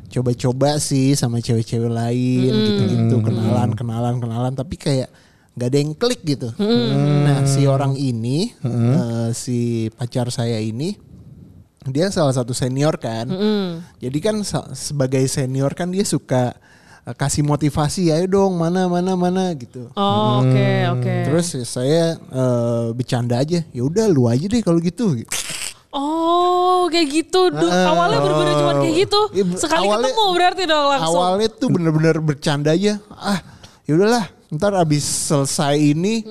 coba-coba 0.10 0.78
sih 0.78 1.18
sama 1.18 1.42
cewek-cewek 1.42 1.90
lain 1.90 2.50
gitu-gitu 2.54 3.16
kenalan 3.26 3.74
kenalan 3.74 4.16
kenalan 4.22 4.54
tapi 4.54 4.78
kayak 4.78 5.10
nggak 5.54 5.68
ada 5.68 5.78
yang 5.78 5.94
klik 5.94 6.22
gitu. 6.24 6.50
Nah 6.58 7.46
si 7.46 7.64
orang 7.64 7.94
ini 7.94 8.50
eh, 8.60 9.30
si 9.32 9.58
pacar 9.90 10.28
saya 10.28 10.58
ini 10.58 10.98
dia 11.84 12.08
salah 12.10 12.32
satu 12.32 12.52
senior 12.52 12.96
kan. 12.96 13.30
Jadi 13.98 14.18
kan 14.18 14.42
sebagai 14.72 15.22
senior 15.26 15.72
kan 15.72 15.88
dia 15.88 16.02
suka 16.02 16.58
eh, 17.04 17.14
kasih 17.14 17.44
motivasi 17.44 18.10
ayo 18.10 18.26
dong 18.26 18.56
mana 18.56 18.88
mana 18.88 19.14
mana 19.14 19.54
gitu. 19.54 19.94
Oh, 19.94 20.42
Oke, 20.42 20.70
oke. 20.90 21.16
Terus 21.28 21.48
ya 21.52 21.64
saya 21.64 22.04
eh, 22.18 22.88
bercanda 22.92 23.38
aja, 23.38 23.62
ya 23.62 23.82
udah 23.82 24.06
lu 24.08 24.26
aja 24.26 24.48
deh 24.48 24.60
kalau 24.60 24.80
gitu. 24.80 25.22
Oh, 25.94 26.90
kayak 26.90 27.08
gitu. 27.14 27.54
Du- 27.54 27.70
awalnya 27.70 28.18
bener-bener 28.18 28.54
cuma 28.58 28.74
kayak 28.82 28.96
gitu. 29.06 29.20
Iya, 29.30 29.44
Sekali 29.54 29.86
awalnya- 29.86 30.10
ketemu 30.10 30.26
berarti 30.34 30.64
dong 30.66 30.86
langsung. 30.90 31.22
Awalnya 31.22 31.48
tuh 31.54 31.70
bener-bener 31.70 32.16
bercanda 32.18 32.74
aja. 32.74 32.98
Ah, 33.14 33.40
ya 33.86 33.94
udahlah, 33.94 34.26
ntar 34.54 34.74
abis 34.76 35.02
selesai 35.28 35.76
ini 35.76 36.22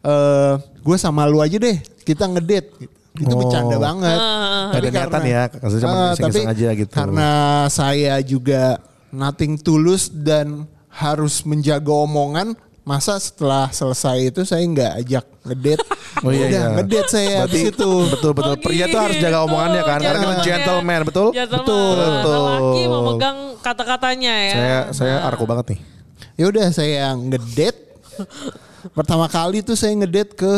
eh 0.00 0.54
gue 0.78 0.96
sama 0.96 1.24
lu 1.24 1.38
aja 1.38 1.54
deh 1.54 1.76
kita 2.02 2.24
ngedate 2.26 2.70
gitu. 2.80 2.92
itu 3.18 3.28
Oh. 3.28 3.38
bercanda 3.38 3.76
banget 3.76 4.18
Gak 4.68 4.78
ada 4.78 4.88
niatan 4.90 5.22
ya, 5.22 5.42
cuma 5.50 5.98
iseng-iseng 6.12 6.18
tapi 6.22 6.40
aja 6.46 6.68
gitu. 6.72 6.92
karena 6.92 7.30
saya 7.68 8.14
juga 8.20 8.78
nothing 9.10 9.56
tulus 9.56 10.06
dan 10.06 10.64
harus 10.88 11.42
menjaga 11.42 11.90
omongan 11.90 12.52
masa 12.82 13.16
setelah 13.16 13.68
selesai 13.68 14.32
itu 14.32 14.40
saya 14.42 14.64
nggak 14.64 14.92
ajak 14.98 15.24
ngedate 15.44 15.84
Oh 16.18 16.34
iya, 16.34 16.46
udah 16.46 16.50
iya. 16.50 16.64
ngedate 16.74 17.08
saya 17.08 17.26
Berarti 17.44 17.58
habis 17.60 17.62
itu 17.70 17.88
betul 18.10 18.30
betul 18.32 18.54
Oh, 18.54 18.58
pria 18.58 18.84
tuh 18.86 18.98
harus 18.98 19.16
jaga 19.18 19.38
omongannya 19.44 19.82
kan 19.82 19.98
karena 19.98 20.18
kita 20.18 20.18
Gentleman. 20.18 20.42
gentleman 20.42 21.00
betul. 21.04 21.28
Gentleman. 21.30 21.62
Betul. 21.62 21.96
Betul. 22.00 22.42
Laki 22.42 22.82
memegang 22.88 23.38
kata-katanya 23.60 24.34
ya. 24.34 24.52
Saya 24.52 24.78
saya 24.90 25.14
arko 25.22 25.44
banget 25.44 25.76
nih. 25.76 25.80
Ya 26.34 26.44
udah 26.46 26.66
saya 26.68 27.12
ngedate 27.12 27.78
pertama 28.90 29.26
kali 29.26 29.60
tuh 29.60 29.74
saya 29.74 29.92
ngedate 29.92 30.32
ke 30.32 30.52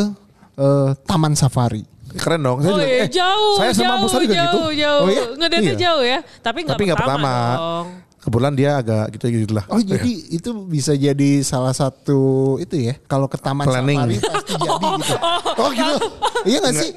eh, 0.55 0.89
taman 1.03 1.33
safari 1.33 1.85
Keren 2.11 2.43
dong. 2.43 2.59
Saya 2.59 2.71
Oh 2.71 2.75
juga, 2.75 2.87
iya, 2.91 2.99
eh, 2.99 3.09
jauh, 3.09 3.55
saya 3.55 3.71
sama 3.71 3.95
jauh, 3.95 4.19
juga 4.19 4.35
jauh, 4.35 4.51
gitu. 4.51 4.83
jauh. 4.83 4.99
Oh 4.99 5.07
iya? 5.07 5.23
Ngedate 5.31 5.63
Iya. 5.63 5.75
jauh 5.79 6.03
ya, 6.03 6.19
tapi 6.43 6.59
nggak 6.67 6.75
Tapi 6.75 6.85
pertama, 6.91 7.07
pertama. 7.07 7.33
dong. 7.55 7.87
Kebetulan 8.19 8.53
dia 8.53 8.71
agak 8.77 9.05
gitu 9.15 9.25
gitu 9.31 9.53
lah. 9.55 9.65
Oh 9.65 9.79
jadi 9.79 10.11
itu 10.29 10.49
bisa 10.67 10.91
jadi 10.91 11.31
salah 11.41 11.71
satu 11.71 12.19
itu 12.59 12.75
ya 12.83 12.99
kalau 13.07 13.25
ke 13.25 13.39
taman 13.39 13.63
Planning. 13.63 13.97
safari 13.97 14.17
pasti 14.19 14.53
jadi 14.53 14.75
gitu. 14.91 15.15
Oh 15.63 15.69
gitu. 15.71 15.95
Iya 16.51 16.57
gak 16.59 16.73
sih? 16.75 16.89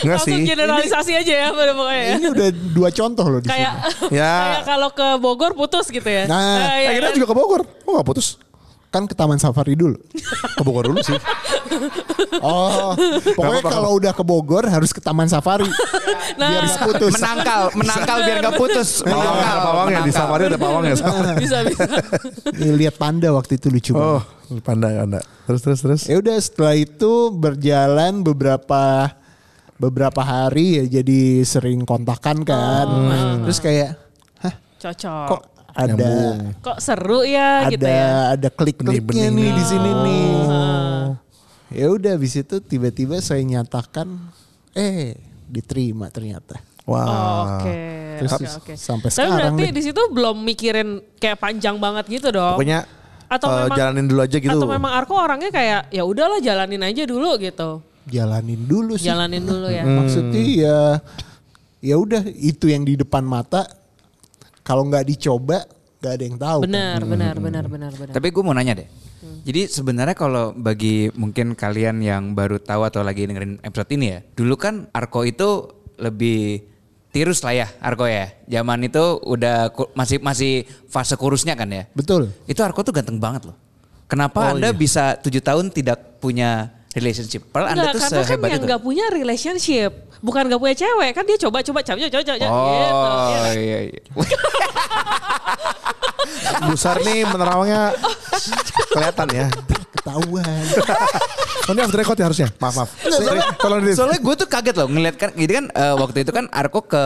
Enggak 0.00 0.16
Langsung 0.16 0.34
sih. 0.34 0.46
generalisasi 0.46 1.12
aja 1.14 1.34
ya 1.34 1.48
pada 1.50 1.72
pokoknya 1.72 1.98
ya. 2.00 2.12
Ini 2.14 2.26
udah 2.30 2.48
dua 2.70 2.88
contoh 2.90 3.26
loh 3.26 3.40
di 3.40 3.46
Kayak 3.46 3.72
sini. 3.74 4.16
Ya. 4.18 4.34
kayak 4.54 4.64
kalau 4.64 4.88
ke 4.90 5.08
Bogor 5.16 5.52
putus 5.52 5.86
gitu 5.88 6.06
ya. 6.06 6.24
Nah, 6.24 6.76
iya 6.76 6.88
Akhirnya 6.92 7.10
kan? 7.10 7.16
juga 7.16 7.26
ke 7.26 7.36
Bogor. 7.36 7.60
Oh 7.82 7.92
nggak 7.92 8.06
putus. 8.06 8.38
Kan 8.88 9.04
ke 9.04 9.12
taman 9.12 9.36
safari 9.36 9.74
dulu. 9.74 10.00
Ke 10.54 10.62
Bogor 10.62 10.86
dulu 10.86 11.00
sih. 11.00 11.18
Oh, 12.38 12.94
pokoknya 13.34 13.62
kalau 13.64 13.98
udah 13.98 14.12
ke 14.12 14.22
Bogor 14.22 14.62
harus 14.64 14.90
ke 14.90 15.00
taman 15.00 15.26
safari. 15.26 15.66
Nah, 16.34 16.48
Biar 16.48 16.62
nggak 16.64 16.80
putus. 16.84 17.12
Menangkal, 17.12 17.62
menangkal 17.74 18.18
biar 18.22 18.38
gak 18.40 18.56
putus. 18.56 18.88
Oh, 19.00 19.10
Menangkal, 19.10 19.34
ada 19.34 19.60
pawangnya 19.64 20.00
di 20.00 20.12
safari 20.12 20.42
ada 20.44 20.54
pawangnya. 20.56 20.94
bisa 21.34 21.56
bisa. 21.66 21.84
Lihat 22.78 22.94
panda 22.96 23.28
waktu 23.30 23.58
itu 23.58 23.66
lucu 23.68 23.90
Oh, 23.92 24.22
banget. 24.46 24.62
pandai 24.62 24.94
anda. 24.96 25.20
Terus 25.44 25.60
terus 25.60 25.80
terus. 25.80 26.02
Ya 26.04 26.16
udah 26.16 26.36
setelah 26.38 26.74
itu 26.74 27.12
berjalan 27.32 28.22
beberapa 28.22 29.10
beberapa 29.78 30.20
hari 30.20 30.82
ya 30.82 31.00
jadi 31.00 31.46
sering 31.46 31.86
kontakan 31.86 32.42
kan. 32.42 32.88
Terus 33.46 33.58
kayak, 33.62 33.90
hah 34.42 34.54
Cocok. 34.82 35.26
kok 35.30 35.42
ada 35.70 35.94
Nyambung. 35.94 36.38
Kok 36.58 36.78
seru 36.82 37.22
ya 37.22 37.64
ada 37.64 37.70
gitu 37.70 37.86
ya. 37.86 38.06
ada 38.34 38.48
klik-kliknya 38.50 39.30
nih 39.30 39.50
di 39.54 39.64
sini 39.64 39.90
nih. 40.04 40.28
Ah. 40.50 41.06
Ya 41.70 41.86
udah 41.94 42.18
habis 42.18 42.34
itu 42.34 42.58
tiba-tiba 42.58 43.22
saya 43.22 43.40
nyatakan 43.46 44.10
eh 44.74 45.14
diterima 45.46 46.10
ternyata. 46.10 46.58
Wah. 46.88 47.04
Oh, 47.06 47.42
Oke. 47.62 47.78
Terus 48.18 48.32
Oke 48.34 48.46
oke. 48.50 48.72
sampai 48.74 49.08
Tapi 49.12 49.14
sekarang 49.14 49.36
berarti 49.38 49.62
deh. 49.62 49.70
di 49.70 49.82
situ 49.86 50.02
belum 50.10 50.36
mikirin 50.42 50.88
kayak 51.22 51.38
panjang 51.38 51.78
banget 51.78 52.04
gitu 52.10 52.34
dong. 52.34 52.58
Pokoknya 52.58 52.82
atau 53.28 53.46
eh, 53.46 53.56
memang 53.62 53.78
jalanin 53.78 54.06
dulu 54.08 54.20
aja 54.24 54.38
gitu. 54.40 54.58
Atau 54.58 54.66
memang 54.66 54.92
Arko 54.96 55.14
orangnya 55.14 55.52
kayak 55.52 55.92
ya 55.92 56.02
udahlah 56.02 56.40
jalanin 56.42 56.82
aja 56.82 57.02
dulu 57.06 57.36
gitu. 57.38 57.84
Jalanin 58.08 58.60
dulu 58.64 58.96
sih. 58.96 59.06
Jalanin 59.06 59.44
dulu 59.44 59.68
ya. 59.68 59.84
Maksudnya 59.84 60.42
ya 60.42 60.78
ya 61.78 61.94
udah 61.94 62.26
itu 62.26 62.66
yang 62.66 62.82
di 62.82 62.96
depan 62.96 63.22
mata 63.22 63.68
kalau 64.60 64.84
nggak 64.84 65.06
dicoba 65.06 65.64
nggak 65.98 66.12
ada 66.12 66.24
yang 66.24 66.36
tahu. 66.36 66.58
kan. 66.60 66.66
Benar, 66.68 67.00
benar, 67.02 67.34
benar, 67.36 67.64
benar, 67.66 67.92
benar. 67.92 68.12
Tapi 68.14 68.28
gue 68.28 68.42
mau 68.42 68.52
nanya 68.52 68.74
deh. 68.76 68.88
Jadi 69.18 69.66
sebenarnya 69.66 70.12
kalau 70.12 70.52
bagi 70.52 71.08
mungkin 71.12 71.52
kalian 71.52 71.98
yang 72.00 72.32
baru 72.32 72.58
tahu 72.58 72.84
atau 72.84 73.00
lagi 73.00 73.24
dengerin 73.24 73.58
episode 73.60 73.90
ini 73.90 74.06
ya, 74.12 74.20
dulu 74.30 74.54
kan 74.54 74.86
Arko 74.92 75.24
itu 75.24 75.66
lebih 75.98 76.62
tirus 77.08 77.42
lah 77.42 77.56
ya 77.56 77.66
Arko 77.80 78.06
ya. 78.06 78.30
Zaman 78.46 78.84
itu 78.84 79.00
udah 79.18 79.72
ku- 79.72 79.90
masih 79.92 80.20
masih 80.20 80.52
fase 80.86 81.16
kurusnya 81.16 81.56
kan 81.56 81.66
ya. 81.66 81.88
Betul. 81.90 82.30
Itu 82.44 82.62
Arko 82.62 82.84
tuh 82.84 82.92
ganteng 82.92 83.18
banget 83.18 83.48
loh. 83.48 83.56
Kenapa 84.06 84.40
Oh, 84.40 84.50
anda 84.54 84.70
iya. 84.70 84.76
bisa 84.76 85.18
tujuh 85.18 85.40
tahun 85.40 85.68
tidak 85.68 86.20
punya 86.22 86.70
relationship? 86.90 87.42
Padahal 87.48 87.68
anda 87.72 87.82
Enggak, 87.82 87.92
tuh 87.92 88.00
karena 88.00 88.16
kan 88.16 88.24
sehebat 88.24 88.48
yang 88.48 88.60
itu. 88.60 88.66
nggak 88.66 88.80
punya 88.80 89.04
relationship, 89.08 89.90
bukan 90.18 90.42
nggak 90.46 90.60
punya 90.60 90.74
cewek, 90.74 91.10
kan 91.12 91.24
dia 91.24 91.38
coba-coba 91.38 91.80
coba 91.82 91.98
coba 92.00 92.22
coba 92.22 92.36
gitu. 92.36 92.48
Oh 92.48 93.28
Iya. 93.28 93.40
iya 93.54 93.78
iya. 93.88 94.00
Besar 96.68 97.00
nih 97.00 97.24
menerawangnya 97.24 97.94
kelihatan 98.90 99.28
ya. 99.30 99.46
Ketahuan. 99.88 100.64
Oh, 101.68 101.72
ini 101.72 101.80
off 101.80 101.92
the 101.92 101.98
record 101.98 102.16
ya 102.16 102.26
harusnya. 102.28 102.48
Maaf 102.56 102.74
maaf. 102.76 102.90
Sorry, 103.02 103.40
Tolong 103.56 103.80
di 103.82 103.92
Soalnya 103.92 104.20
gue 104.20 104.34
tuh 104.36 104.48
kaget 104.48 104.74
loh 104.74 104.88
ngeliat 104.88 105.16
kan, 105.16 105.30
jadi 105.32 105.52
kan 105.60 105.66
eh, 105.68 105.94
waktu 105.96 106.18
itu 106.24 106.32
kan 106.32 106.44
Arko 106.48 106.80
ke 106.82 107.02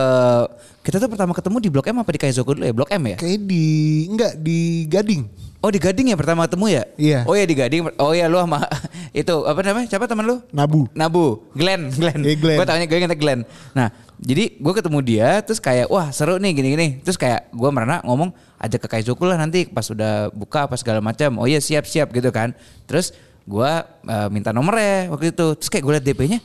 kita 0.83 0.99
tuh 0.99 1.07
pertama 1.07 1.31
ketemu 1.31 1.57
di 1.59 1.69
Blok 1.69 1.87
M 1.87 1.99
apa 1.99 2.11
di 2.11 2.19
Kaizoku 2.19 2.55
dulu 2.55 2.63
ya? 2.63 2.73
Blok 2.75 2.91
M 2.91 3.03
ya? 3.07 3.17
Kayak 3.19 3.39
di 3.43 3.65
enggak 4.07 4.33
di 4.37 4.59
Gading. 4.87 5.23
Oh 5.63 5.71
di 5.71 5.79
Gading 5.79 6.11
ya 6.11 6.19
pertama 6.19 6.43
ketemu 6.43 6.65
ya? 6.75 6.83
Iya. 6.99 7.19
Oh 7.23 7.39
ya 7.39 7.47
di 7.47 7.55
Gading. 7.55 7.95
Oh 7.95 8.11
ya 8.11 8.27
lu 8.27 8.35
sama 8.35 8.67
itu 9.15 9.35
apa 9.47 9.63
namanya? 9.63 9.87
Siapa 9.87 10.11
teman 10.11 10.27
lu? 10.27 10.35
Nabu. 10.51 10.91
Nabu, 10.91 11.39
Glenn, 11.55 11.87
Glenn. 12.03 12.19
Iya, 12.19 12.35
Glenn. 12.35 12.59
Gue 12.59 12.67
taunya 12.67 12.83
gue 12.83 12.97
ingetnya 12.99 13.15
Glenn. 13.15 13.41
Nah, 13.71 13.87
jadi 14.19 14.59
gue 14.59 14.73
ketemu 14.75 14.99
dia, 14.99 15.39
terus 15.39 15.63
kayak 15.63 15.87
wah 15.87 16.11
seru 16.11 16.35
nih 16.35 16.51
gini-gini. 16.51 16.99
Terus 16.99 17.15
kayak 17.15 17.47
gue 17.55 17.69
merana 17.71 18.03
ngomong 18.03 18.35
ajak 18.59 18.83
ke 18.83 18.87
Kaizoku 18.91 19.23
lah 19.23 19.39
nanti 19.39 19.63
pas 19.63 19.87
udah 19.87 20.35
buka 20.35 20.67
apa 20.67 20.75
segala 20.75 20.99
macam. 20.99 21.39
Oh 21.39 21.47
iya 21.47 21.63
siap-siap 21.63 22.11
gitu 22.11 22.27
kan. 22.35 22.51
Terus 22.83 23.15
gue 23.47 23.71
eh, 24.03 24.27
minta 24.35 24.51
nomornya 24.51 25.15
waktu 25.15 25.31
itu. 25.31 25.47
Terus 25.63 25.71
kayak 25.71 25.83
gue 25.87 25.93
liat 25.95 26.03
DP-nya, 26.03 26.39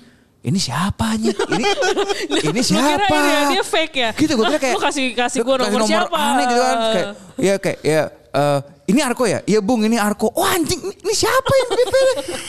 ini 0.47 0.59
siapanya? 0.63 1.35
Ini 1.35 1.65
ini 2.55 2.63
Lu 2.63 2.63
kira 2.63 2.63
siapa? 2.63 3.11
ini 3.19 3.31
ya, 3.35 3.41
dia 3.51 3.65
fake 3.67 3.95
ya? 3.99 4.11
Gitu 4.15 4.33
gue 4.39 4.47
kira 4.47 4.61
kayak 4.63 4.75
Lu 4.79 4.83
kasih 4.87 5.07
kasih 5.19 5.39
gue 5.43 5.55
nomor, 5.59 5.83
siapa? 5.91 6.15
Aneh 6.15 6.45
gitu 6.47 6.63
kan 6.63 6.77
kayak 6.95 7.09
ya 7.39 7.55
kayak 7.59 7.81
ya 7.83 8.03
eh, 8.31 8.61
ini 8.89 9.01
Arko 9.01 9.25
ya? 9.25 9.41
Iya 9.45 9.61
Bung 9.61 9.85
ini 9.85 9.97
Arko. 9.97 10.33
Oh 10.33 10.45
anjing 10.45 10.81
ini, 10.81 10.95
ini 10.97 11.13
siapa 11.13 11.53
yang 11.53 11.69
BP? 11.71 11.95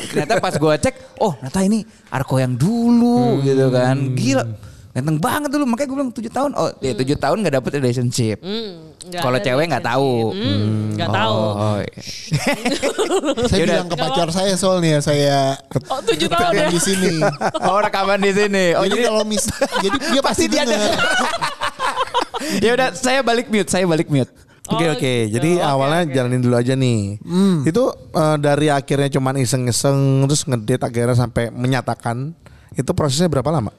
ternyata 0.10 0.34
pas 0.40 0.56
gue 0.56 0.74
cek, 0.80 0.96
oh 1.20 1.36
ternyata 1.36 1.60
ini 1.62 1.80
Arko 2.08 2.36
yang 2.38 2.56
dulu 2.56 3.40
gitu 3.42 3.68
kan. 3.70 4.16
Gila. 4.16 4.44
Ganteng 4.90 5.22
banget 5.22 5.54
dulu 5.54 5.70
makanya 5.70 5.88
gue 5.88 5.98
bilang 6.02 6.12
7 6.12 6.28
tahun. 6.28 6.52
Oh, 6.58 6.70
ya 6.82 6.98
7 6.98 7.06
tahun 7.14 7.36
gak 7.46 7.56
dapet 7.62 7.72
relationship. 7.78 8.42
Hmm, 8.42 8.98
Kalau 9.14 9.38
cewek 9.38 9.70
nggak 9.70 9.86
tahu. 9.86 10.34
Hmm, 10.34 10.98
nggak 10.98 11.10
tahu. 11.14 11.38
Oh, 11.38 11.78
iya. 11.78 12.02
Saya 13.50 13.60
Yaudah. 13.62 13.66
bilang 13.70 13.88
ke 13.88 13.96
pacar 13.96 14.28
saya 14.30 14.54
soalnya 14.58 14.98
saya 15.00 15.56
Oh 15.88 16.02
tujuh 16.02 16.26
tahun 16.26 16.54
ya? 16.58 16.68
di 16.74 16.82
sini. 16.82 17.14
oh 17.70 17.78
rekaman 17.80 18.18
di 18.18 18.34
sini. 18.34 18.66
Oh 18.74 18.84
jadi 18.84 18.98
jadi 18.98 19.08
kalau 19.08 19.24
mis 19.24 19.46
jadi 19.78 19.98
dia 20.10 20.22
pasti 20.28 20.46
dia 20.50 20.62
ada. 20.66 20.78
ya 22.60 22.72
udah 22.74 22.90
saya 22.92 23.20
balik 23.22 23.48
mute, 23.48 23.70
saya 23.70 23.86
balik 23.86 24.10
mute. 24.10 24.32
Oke 24.70 24.86
Oh, 24.86 24.94
oke, 24.94 25.02
gitu. 25.26 25.34
jadi 25.34 25.50
Oke, 25.56 25.66
awalnya 25.66 26.02
oke. 26.06 26.14
jalanin 26.14 26.42
dulu 26.42 26.56
aja 26.56 26.74
nih. 26.74 27.18
Itu 27.64 27.84
eh, 28.12 28.38
dari 28.38 28.68
akhirnya 28.70 29.10
cuman 29.12 29.36
iseng-iseng 29.38 29.98
terus 30.24 30.46
ngedate 30.46 30.84
akhirnya 30.84 31.18
sampai 31.18 31.50
menyatakan 31.50 32.38
itu 32.72 32.92
prosesnya 32.94 33.26
berapa 33.28 33.50
lama? 33.50 33.74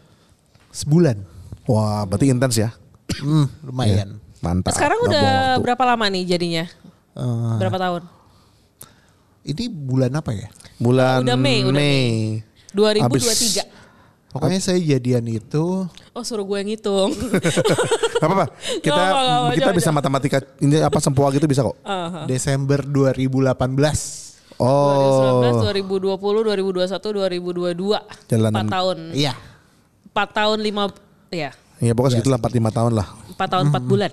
Sebulan. 0.70 1.23
Wah, 1.64 2.02
berarti 2.04 2.26
intens 2.26 2.59
ya. 2.59 2.70
Hmm, 3.16 3.47
lumayan. 3.62 4.18
Mantap. 4.40 4.73
Sekarang 4.73 4.99
udah 5.02 5.59
berapa 5.59 5.85
lama 5.85 6.06
nih 6.09 6.26
jadinya? 6.26 6.64
Eh, 7.12 7.54
Berapa 7.56 7.76
tahun? 7.76 8.02
ini 9.42 9.64
bulan 9.66 10.12
apa 10.12 10.30
ya? 10.30 10.49
Bulan 10.76 11.25
Udah 11.25 11.37
Mei, 11.37 11.64
udah 11.64 11.73
Mei. 11.75 12.44
2023. 12.73 13.79
Pokoknya 14.30 14.62
saya 14.62 14.78
jadian 14.78 15.26
itu 15.26 15.90
Oh 16.14 16.22
suruh 16.22 16.46
gue 16.46 16.58
ngitung. 16.62 17.10
Gak 18.20 18.28
apa-apa. 18.28 18.46
Kita 18.78 18.94
Nggak 18.94 19.10
apa, 19.10 19.20
nggak 19.25 19.38
apa, 19.40 19.50
kita 19.56 19.64
coba, 19.66 19.78
bisa 19.80 19.90
coba. 19.90 19.96
matematika 19.99 20.38
ini 20.60 20.76
apa 20.78 20.99
sempua 21.02 21.26
gitu 21.34 21.46
bisa 21.50 21.66
kok. 21.66 21.76
Desember 22.30 22.84
2018. 22.84 23.50
Oh. 24.60 25.40
2019, 25.64 26.20
2020, 26.20 26.84
2021, 26.84 27.75
2022. 27.75 28.28
Jalanan. 28.28 28.68
4 28.68 28.76
tahun. 28.76 28.99
Iya. 29.16 29.32
4 30.12 30.38
tahun 30.38 30.58
5 30.60 31.32
ya. 31.32 31.50
Iya 31.80 31.92
pokoknya 31.96 32.12
segitulah 32.20 32.38
4 32.38 32.60
5 32.60 32.76
tahun 32.76 32.92
lah. 32.92 33.06
4 33.34 33.52
tahun 33.56 33.64
4 33.72 33.88
bulan. 33.88 34.12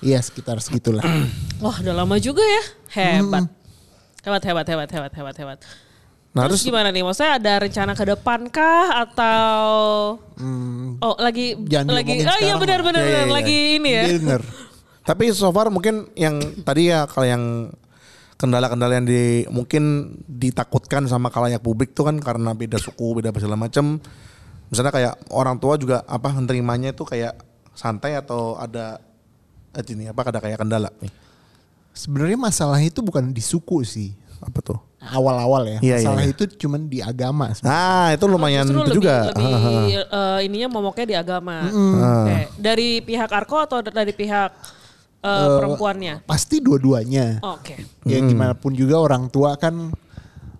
Iya 0.00 0.18
sekitar 0.24 0.56
segitulah. 0.64 1.04
Wah, 1.62 1.76
udah 1.84 1.94
lama 1.94 2.16
juga 2.16 2.40
ya. 2.40 2.62
Hebat. 2.96 3.44
Hebat, 4.24 4.42
hebat, 4.48 4.66
hebat, 4.66 4.88
hebat, 4.88 5.12
hebat, 5.12 5.36
hebat. 5.36 5.58
Nah, 6.38 6.46
terus, 6.46 6.62
terus 6.62 6.70
gimana 6.70 6.94
nih? 6.94 7.02
Maksudnya 7.02 7.32
ada 7.42 7.52
rencana 7.66 7.92
ke 7.98 8.04
depan 8.06 8.40
kah 8.46 9.02
atau 9.02 9.66
Oh, 11.02 11.14
lagi 11.18 11.58
jangan 11.66 11.98
lagi 11.98 12.22
Oh 12.22 12.38
iya 12.38 12.54
benar 12.54 12.80
benar 12.86 13.02
Iya, 13.02 13.10
iya, 13.10 13.22
iya. 13.26 13.34
lagi 13.34 13.58
ini 13.82 13.90
ya. 13.90 14.04
Tapi 15.02 15.34
so 15.34 15.50
far 15.50 15.66
mungkin 15.74 16.06
yang 16.14 16.38
tadi 16.62 16.94
ya 16.94 17.10
kalau 17.10 17.26
yang 17.26 17.44
kendala-kendala 18.38 19.02
yang 19.02 19.06
di 19.08 19.42
mungkin 19.50 20.14
ditakutkan 20.30 21.10
sama 21.10 21.26
kalayak 21.26 21.58
publik 21.58 21.90
tuh 21.90 22.06
kan 22.06 22.22
karena 22.22 22.54
beda 22.54 22.78
suku, 22.78 23.18
beda 23.18 23.34
segala 23.34 23.58
macam. 23.58 23.98
Misalnya 24.70 24.92
kayak 24.94 25.14
orang 25.34 25.58
tua 25.58 25.74
juga 25.74 26.06
apa 26.06 26.30
nerimanya 26.38 26.94
itu 26.94 27.02
kayak 27.02 27.34
santai 27.74 28.14
atau 28.14 28.54
ada 28.54 29.02
eh, 29.74 29.82
ini 29.90 30.06
apa 30.06 30.28
ada 30.28 30.38
kayak 30.38 30.62
kendala 30.62 30.92
nih. 31.02 31.10
Sebenarnya 31.98 32.38
masalah 32.38 32.78
itu 32.78 33.02
bukan 33.02 33.34
di 33.34 33.42
suku 33.42 33.82
sih. 33.82 34.14
Apa 34.38 34.62
tuh? 34.62 34.87
Awal-awal 34.98 35.62
ya. 35.64 35.78
Iya, 35.78 35.96
iya, 36.02 36.08
Masalah 36.10 36.24
iya. 36.26 36.34
itu 36.34 36.44
cuman 36.58 36.80
di 36.90 36.98
agama. 36.98 37.54
sebenarnya. 37.54 37.70
Nah 37.70 38.06
itu 38.18 38.24
lumayan 38.26 38.64
Justru 38.66 38.74
itu 38.74 38.82
lebih, 38.82 38.96
juga. 38.98 39.16
lebih 39.30 39.94
eh, 40.10 40.38
ininya 40.44 40.68
momoknya 40.68 41.06
di 41.06 41.16
agama. 41.16 41.56
Oke. 41.70 42.36
Dari 42.58 42.88
pihak 43.00 43.30
Arko 43.30 43.56
atau 43.62 43.78
dari 43.80 44.10
pihak 44.10 44.50
eh, 45.22 45.48
perempuannya? 45.54 46.26
Pasti 46.26 46.58
dua-duanya. 46.58 47.38
Oke. 47.46 47.78
Ya 48.04 48.18
gimana 48.18 48.58
pun 48.58 48.74
juga 48.74 48.98
orang 48.98 49.30
tua 49.30 49.54
kan 49.54 49.94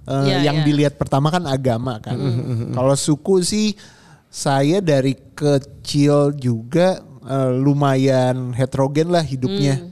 eh, 0.06 0.24
Iya, 0.30 0.46
yang 0.54 0.62
iya. 0.62 0.66
dilihat 0.66 0.94
pertama 0.94 1.34
kan 1.34 1.42
agama 1.44 1.98
kan. 1.98 2.14
Kalau 2.70 2.94
suku 2.94 3.42
sih 3.42 3.74
saya 4.30 4.78
dari 4.78 5.18
kecil 5.34 6.30
juga 6.38 7.02
eh, 7.26 7.50
lumayan 7.58 8.54
heterogen 8.54 9.10
lah 9.10 9.26
hidupnya. 9.26 9.82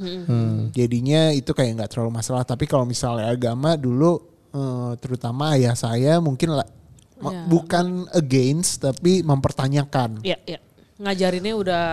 Jadinya 0.71 1.35
itu 1.35 1.51
kayak 1.51 1.83
nggak 1.83 1.91
terlalu 1.91 2.15
masalah. 2.15 2.47
Tapi 2.47 2.71
kalau 2.71 2.87
misalnya 2.87 3.27
agama 3.27 3.75
dulu 3.75 4.36
eh, 4.57 4.93
terutama 4.97 5.53
ayah 5.53 5.77
saya 5.77 6.17
mungkin 6.19 6.57
lah 6.57 6.65
Ya. 7.17 7.49
bukan 7.49 8.05
against 8.13 8.81
tapi 8.83 9.25
mempertanyakan. 9.25 10.21
Iya, 10.21 10.37
iya. 10.45 10.61
Ngajarinnya 10.97 11.55
udah 11.55 11.85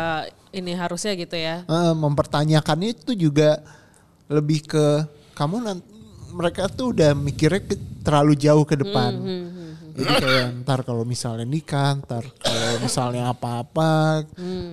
ini 0.51 0.75
harusnya 0.75 1.15
gitu 1.15 1.31
ya. 1.33 1.63
Eh, 1.63 1.93
mempertanyakannya 1.93 2.91
itu 2.91 3.15
juga 3.17 3.63
lebih 4.27 4.63
ke 4.65 4.85
kamu 5.31 5.55
nanti 5.61 5.87
mereka 6.29 6.67
tuh 6.67 6.91
udah 6.91 7.15
mikirnya 7.15 7.63
ke- 7.63 7.79
terlalu 8.03 8.35
jauh 8.35 8.63
ke 8.63 8.75
depan. 8.75 9.15
Jadi 9.93 10.11
kayak 10.17 10.47
ntar 10.59 10.83
kalau 10.83 11.05
misalnya 11.05 11.45
nikah, 11.45 11.95
ntar 12.01 12.27
kalau 12.35 12.75
misalnya 12.81 13.29
apa-apa, 13.29 14.25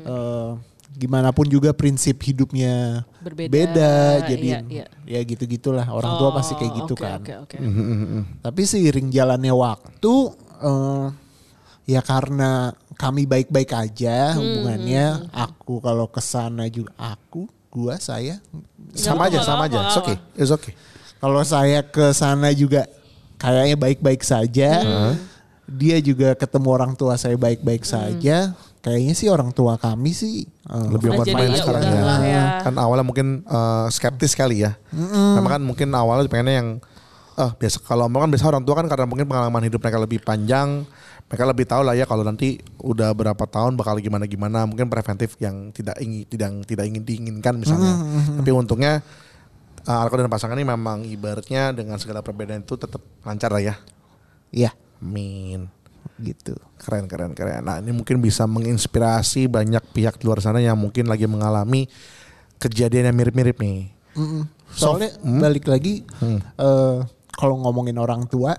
eh, 0.03 0.51
gimana 0.91 1.31
pun 1.31 1.47
juga 1.47 1.71
prinsip 1.71 2.19
hidupnya 2.21 3.07
Berbeda, 3.23 3.51
beda. 3.51 3.95
Jadi 4.27 4.49
iya, 4.51 4.61
iya. 4.67 4.87
ya 5.07 5.21
gitu 5.23 5.47
gitulah 5.47 5.87
orang 5.87 6.19
tua 6.19 6.29
Oh, 6.31 6.35
pasti 6.35 6.55
kayak 6.59 6.73
gitu 6.85 6.95
oke, 6.99 7.03
kan. 7.03 7.21
Oke, 7.23 7.35
oke. 7.47 7.57
Tapi 8.43 8.61
seiring 8.67 9.09
jalannya 9.11 9.55
waktu, 9.55 10.15
eh, 10.61 11.07
ya 11.91 12.01
karena 12.05 12.75
kami 13.01 13.25
baik-baik 13.25 13.71
aja 13.73 14.37
hubungannya. 14.37 15.31
Aku 15.33 15.81
kalau 15.81 16.07
ke 16.07 16.21
sana 16.21 16.69
juga 16.69 16.93
aku, 17.01 17.49
gua, 17.73 17.97
saya. 17.97 18.39
Sama 18.93 19.33
aja, 19.33 19.41
sama 19.41 19.67
aja. 19.71 19.89
It's 19.89 19.99
okay, 19.99 20.17
it's 20.37 20.53
okay. 20.53 20.75
Kalau 21.21 21.41
saya 21.45 21.81
ke 21.85 22.13
sana 22.17 22.53
juga 22.53 22.85
kayaknya 23.41 23.77
baik-baik 23.77 24.23
saja. 24.25 24.85
Dia 25.71 25.97
juga 26.03 26.35
ketemu 26.35 26.69
orang 26.69 26.93
tua 26.99 27.15
saya 27.15 27.39
baik-baik 27.39 27.87
saja. 27.87 28.53
Kayaknya 28.81 29.13
sih 29.13 29.29
orang 29.29 29.53
tua 29.53 29.77
kami 29.77 30.17
sih 30.17 30.49
eh, 30.49 30.87
Lebih 30.89 31.13
open 31.13 31.29
jadi 31.29 31.37
mind 31.37 31.53
ya 31.53 31.59
sekarang 31.61 31.83
ya. 31.85 32.17
ya. 32.25 32.45
Kan 32.65 32.75
awalnya 32.81 33.05
mungkin 33.05 33.45
eh, 33.45 33.87
skeptis 33.93 34.33
kali 34.33 34.65
ya. 34.65 34.81
Memang 34.97 35.61
kan 35.61 35.63
mungkin 35.63 35.89
awalnya 35.93 36.25
pengennya 36.29 36.57
yang 36.65 36.69
eh 37.41 37.51
biasa 37.57 37.81
kalau 37.85 38.09
mau 38.09 38.21
kan 38.21 38.29
biasa 38.29 38.45
orang 38.49 38.65
tua 38.65 38.77
kan 38.81 38.87
karena 38.89 39.07
mungkin 39.09 39.25
pengalaman 39.25 39.65
hidup 39.65 39.81
mereka 39.81 39.99
lebih 40.01 40.21
panjang, 40.21 40.85
mereka 41.29 41.45
lebih 41.49 41.65
tahu 41.65 41.83
lah 41.87 41.95
ya 41.97 42.05
kalau 42.05 42.21
nanti 42.21 42.61
udah 42.85 43.17
berapa 43.17 43.45
tahun 43.49 43.81
bakal 43.81 43.97
gimana 44.01 44.29
gimana, 44.29 44.69
mungkin 44.69 44.93
preventif 44.93 45.37
yang 45.41 45.73
tidak 45.73 45.97
ingin 46.01 46.29
tidak 46.29 46.49
tidak 46.69 46.85
ingin 46.89 47.03
diinginkan 47.05 47.57
misalnya. 47.57 47.97
Tapi 48.41 48.51
untungnya 48.53 49.01
uh, 49.89 50.03
Arko 50.05 50.21
dan 50.21 50.29
pasangan 50.29 50.57
ini 50.59 50.69
memang 50.69 51.07
ibaratnya 51.09 51.73
dengan 51.73 51.97
segala 51.97 52.21
perbedaan 52.21 52.65
itu 52.65 52.77
tetap 52.77 53.01
lancar 53.25 53.53
lah 53.53 53.63
ya. 53.63 53.75
Iya, 54.51 54.75
Amin. 55.01 55.80
Gitu. 56.21 56.55
Keren, 56.77 57.09
keren, 57.09 57.33
keren. 57.33 57.65
Nah 57.65 57.81
ini 57.81 57.93
mungkin 57.95 58.21
bisa 58.21 58.45
menginspirasi 58.45 59.49
banyak 59.49 59.83
pihak 59.93 60.21
di 60.21 60.25
luar 60.29 60.41
sana 60.45 60.61
yang 60.61 60.77
mungkin 60.77 61.09
lagi 61.09 61.25
mengalami 61.25 61.89
kejadian 62.61 63.13
yang 63.13 63.17
mirip-mirip 63.17 63.57
nih. 63.57 63.89
Mm-mm. 64.17 64.45
Soalnya 64.71 65.17
balik 65.23 65.67
lagi 65.67 66.07
eh, 66.23 66.99
kalau 67.35 67.57
ngomongin 67.65 67.97
orang 67.97 68.29
tua 68.29 68.53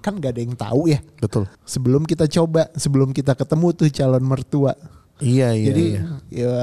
kan 0.00 0.12
gak 0.18 0.36
ada 0.36 0.40
yang 0.40 0.56
tahu 0.56 0.88
ya. 0.88 1.00
Betul. 1.20 1.44
Sebelum 1.68 2.02
kita 2.08 2.24
coba, 2.26 2.72
sebelum 2.74 3.12
kita 3.12 3.36
ketemu 3.36 3.66
tuh 3.76 3.88
calon 3.92 4.24
mertua. 4.24 4.72
Iya, 5.20 5.54
iya. 5.54 5.66
Jadi 5.70 5.84
iya. 5.92 6.02
ya 6.32 6.54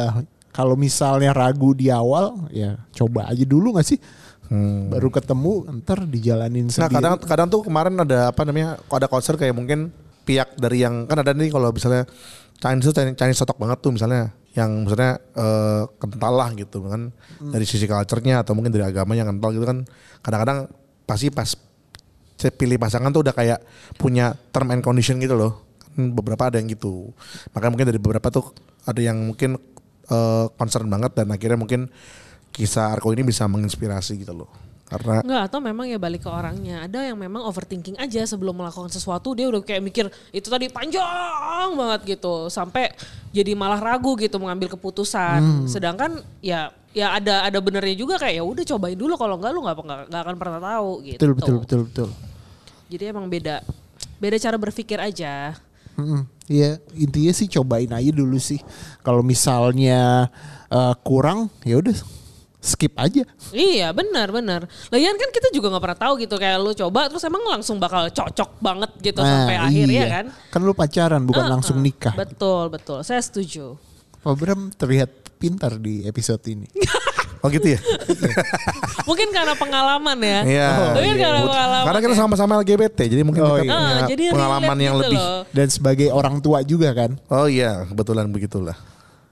kalau 0.49 0.73
misalnya 0.73 1.31
ragu 1.31 1.77
di 1.77 1.93
awal 1.93 2.49
ya 2.49 2.75
coba 2.91 3.29
aja 3.29 3.45
dulu 3.45 3.77
gak 3.77 3.87
sih? 3.87 3.99
Baru 4.89 5.13
ketemu 5.13 5.69
ntar 5.79 6.09
dijalanin 6.09 6.65
Nah 6.73 6.89
sendiri. 6.89 6.97
kadang 6.97 7.13
kadang 7.21 7.47
tuh 7.53 7.61
kemarin 7.61 7.93
ada 8.01 8.33
apa 8.33 8.41
namanya 8.49 8.81
kok 8.81 8.97
ada 8.97 9.05
konser 9.05 9.37
kayak 9.37 9.53
mungkin 9.53 9.93
pihak 10.29 10.61
dari 10.61 10.85
yang 10.85 11.09
kan 11.09 11.25
ada 11.25 11.33
nih 11.33 11.49
kalau 11.49 11.73
misalnya 11.73 12.05
Chinese 12.61 12.85
tuh 12.85 12.93
Chinese, 12.93 13.17
Chinese 13.17 13.39
sotok 13.41 13.57
banget 13.57 13.81
tuh 13.81 13.89
misalnya. 13.89 14.29
Yang 14.53 14.69
misalnya 14.85 15.11
eh, 15.33 15.83
kental 15.97 16.33
lah 16.37 16.49
gitu 16.53 16.85
kan. 16.85 17.09
Dari 17.41 17.65
sisi 17.65 17.89
culture-nya 17.89 18.45
atau 18.45 18.53
mungkin 18.53 18.69
dari 18.69 18.85
agama 18.85 19.17
yang 19.17 19.25
kental 19.33 19.49
gitu 19.57 19.65
kan. 19.65 19.81
Kadang-kadang 20.21 20.69
pasti 21.09 21.33
pas 21.33 21.49
saya 22.39 22.53
pilih 22.53 22.77
pasangan 22.77 23.09
tuh 23.09 23.25
udah 23.25 23.33
kayak 23.33 23.59
punya 23.97 24.37
term 24.53 24.69
and 24.69 24.85
condition 24.85 25.17
gitu 25.17 25.33
loh. 25.33 25.65
Kan 25.81 26.13
beberapa 26.13 26.51
ada 26.51 26.61
yang 26.61 26.69
gitu. 26.69 27.09
Makanya 27.57 27.71
mungkin 27.73 27.87
dari 27.89 27.99
beberapa 27.99 28.27
tuh 28.29 28.53
ada 28.85 29.01
yang 29.01 29.17
mungkin 29.17 29.57
eh, 30.11 30.45
concern 30.53 30.85
banget 30.91 31.17
dan 31.17 31.33
akhirnya 31.33 31.57
mungkin 31.57 31.89
kisah 32.53 32.93
Arko 32.93 33.15
ini 33.15 33.23
bisa 33.23 33.47
menginspirasi 33.47 34.19
gitu 34.19 34.33
loh 34.35 34.68
karena 34.89 35.21
Enggak, 35.21 35.41
atau 35.53 35.59
memang 35.61 35.85
ya 35.85 36.01
balik 36.01 36.25
ke 36.25 36.29
orangnya. 36.33 36.89
Ada 36.89 37.13
yang 37.13 37.17
memang 37.21 37.45
overthinking 37.45 38.01
aja 38.01 38.25
sebelum 38.25 38.57
melakukan 38.57 38.89
sesuatu 38.89 39.37
dia 39.37 39.45
udah 39.45 39.61
kayak 39.61 39.85
mikir 39.85 40.05
itu 40.33 40.49
tadi 40.49 40.65
panjang 40.73 41.69
banget 41.77 42.17
gitu 42.17 42.49
sampai 42.49 42.89
jadi 43.29 43.53
malah 43.53 43.77
ragu 43.77 44.17
gitu 44.17 44.41
mengambil 44.41 44.73
keputusan. 44.73 45.69
Sedangkan 45.69 46.25
ya 46.41 46.73
ya 46.89 47.13
ada 47.13 47.45
ada 47.45 47.61
benernya 47.61 47.93
juga 47.93 48.17
kayak 48.17 48.41
ya 48.41 48.43
udah 48.43 48.65
cobain 48.65 48.97
dulu 48.97 49.13
kalau 49.13 49.37
enggak 49.37 49.51
lu 49.53 49.61
nggak 49.61 49.77
nggak 50.09 50.21
akan 50.25 50.35
pernah 50.41 50.57
tahu 50.57 50.91
gitu. 51.05 51.19
betul 51.21 51.31
betul 51.37 51.55
betul 51.61 51.79
betul. 51.85 52.09
Jadi 52.89 53.03
emang 53.05 53.29
beda 53.29 53.61
beda 54.17 54.37
cara 54.41 54.57
berpikir 54.57 54.97
aja. 54.97 55.53
Iya 56.49 56.81
intinya 56.97 57.33
sih 57.35 57.45
cobain 57.45 57.93
aja 57.93 58.09
dulu 58.09 58.41
sih. 58.41 58.57
Kalau 59.05 59.21
misalnya 59.21 60.33
eh, 60.73 60.95
kurang 61.05 61.53
ya 61.61 61.77
udah 61.77 61.93
skip 62.59 62.91
aja. 62.95 63.23
Iya 63.49 63.89
benar 63.89 64.29
benar. 64.29 64.61
Lagian 64.89 65.15
kan 65.15 65.29
kita 65.29 65.47
juga 65.49 65.71
nggak 65.71 65.83
pernah 65.83 65.99
tahu 65.99 66.13
gitu 66.19 66.35
kayak 66.35 66.59
lu 66.59 66.71
coba 66.73 67.07
terus 67.07 67.23
emang 67.23 67.39
langsung 67.43 67.79
bakal 67.79 68.07
cocok 68.07 68.59
banget 68.59 68.91
gitu 69.01 69.19
sampai 69.19 69.55
Nah, 69.55 69.65
akhir 69.65 69.87
ya 69.87 69.95
iya. 69.95 70.05
kan. 70.11 70.25
Kan 70.49 70.61
lu 70.61 70.73
pacaran 70.73 71.23
bukan 71.23 71.43
Ah, 71.43 71.51
langsung 71.55 71.79
ah. 71.79 71.83
nikah. 71.83 72.13
Betul 72.13 72.67
betul. 72.67 72.99
Saya 73.01 73.19
setuju. 73.19 73.79
Pak 74.19 74.35
Bram 74.35 74.67
terlihat 74.71 75.07
pintar 75.35 75.79
di 75.79 76.03
episode 76.03 76.43
ini. 76.47 76.67
oh 77.39 77.47
gitu 77.47 77.71
ya 77.71 77.79
Mungkin 79.07 79.31
karena 79.31 79.55
pengalaman 79.55 80.19
ya. 80.19 80.39
Iya. 80.43 80.69
Mungkin 80.93 81.15
karena 81.15 81.39
pengalaman. 81.41 81.85
Karena 81.87 81.99
kita 82.03 82.13
ya. 82.13 82.19
sama-sama 82.19 82.53
LGBT, 82.59 82.99
jadi 83.07 83.21
mungkin 83.23 83.41
Oh, 83.41 83.55
kita 83.55 83.63
iya. 83.63 83.71
punya 83.71 83.95
Ah, 83.95 84.09
jadi 84.11 84.23
pengalaman 84.29 84.77
yang 84.77 84.95
gitu 84.99 85.03
lebih. 85.07 85.19
loh. 85.19 85.41
Dan 85.49 85.67
sebagai 85.71 86.07
orang 86.11 86.35
tua 86.39 86.59
juga 86.61 86.91
kan. 86.91 87.15
Oh 87.31 87.47
iya, 87.47 87.87
kebetulan 87.87 88.27
begitulah. 88.27 88.75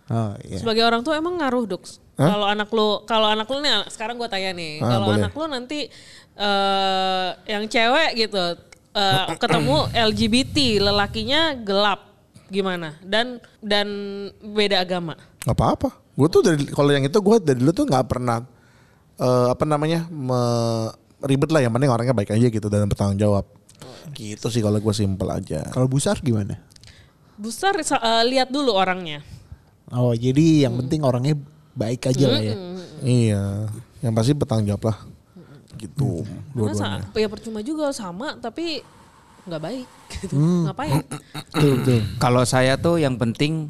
Oh 0.08 0.32
iya. 0.42 0.58
Sebagai 0.58 0.88
orang 0.88 1.04
tua 1.04 1.20
emang 1.20 1.36
ngaruh 1.38 1.68
Dux. 1.68 2.00
Kalau 2.18 2.50
anak 2.50 2.70
lu, 2.74 3.06
kalau 3.06 3.30
anak 3.30 3.46
lu 3.46 3.62
nih 3.62 3.86
sekarang 3.94 4.18
gue 4.18 4.26
tanya 4.26 4.50
nih, 4.58 4.82
Ah, 4.82 4.90
kalau 4.98 5.14
anak 5.14 5.34
lu 5.38 5.46
nanti 5.46 5.86
eh 6.34 7.30
yang 7.46 7.70
cewek 7.70 8.18
gitu 8.18 8.58
eh, 8.98 9.26
ketemu 9.42 9.86
LGBT, 9.94 10.58
lelakinya 10.82 11.54
gelap 11.62 12.10
gimana? 12.50 12.98
Dan 13.06 13.38
dan 13.62 13.88
beda 14.42 14.82
agama. 14.82 15.14
Gak 15.46 15.54
apa-apa. 15.54 15.90
Gue 16.18 16.28
tuh 16.28 16.42
dari 16.42 16.66
kalau 16.66 16.90
yang 16.90 17.06
itu 17.06 17.22
gue 17.22 17.38
dari 17.38 17.62
dulu 17.62 17.70
tuh 17.70 17.86
nggak 17.86 18.06
pernah 18.10 18.42
eh, 19.22 19.48
apa 19.54 19.64
namanya 19.70 20.10
me- 20.10 20.90
ribet 21.22 21.54
lah. 21.54 21.62
Yang 21.62 21.74
penting 21.78 21.92
orangnya 21.94 22.16
baik 22.18 22.34
aja 22.34 22.48
gitu 22.50 22.66
dan 22.66 22.90
bertanggung 22.90 23.22
jawab. 23.22 23.46
Gitu 24.18 24.50
sih 24.50 24.66
kalau 24.66 24.82
gue 24.82 24.94
simpel 24.98 25.30
aja. 25.30 25.70
Kalau 25.70 25.86
Busar 25.86 26.18
gimana? 26.18 26.58
Besar 27.38 27.78
eh, 27.78 28.24
lihat 28.26 28.50
dulu 28.50 28.74
orangnya. 28.74 29.22
Oh 29.94 30.12
jadi 30.18 30.66
yang 30.66 30.76
penting 30.82 31.06
orangnya 31.06 31.38
baik 31.78 32.10
aja 32.10 32.26
lah 32.28 32.42
ya. 32.42 32.56
Iya, 33.00 33.44
yang 34.02 34.12
pasti 34.12 34.34
bertanggung 34.34 34.68
jawab 34.68 34.90
lah. 34.90 34.98
Gitu. 35.78 36.26
Karena 36.26 36.74
Dua-duanya. 36.74 37.06
sa- 37.06 37.14
ya 37.16 37.30
percuma 37.30 37.62
juga 37.62 37.94
sama 37.94 38.34
tapi 38.36 38.82
nggak 39.46 39.62
baik 39.62 39.88
gitu. 40.26 40.34
Ngapain? 40.36 41.06
Betul 41.54 41.72
betul. 41.80 42.00
Kalau 42.18 42.44
saya 42.44 42.74
tuh 42.76 42.98
yang 42.98 43.16
penting 43.16 43.70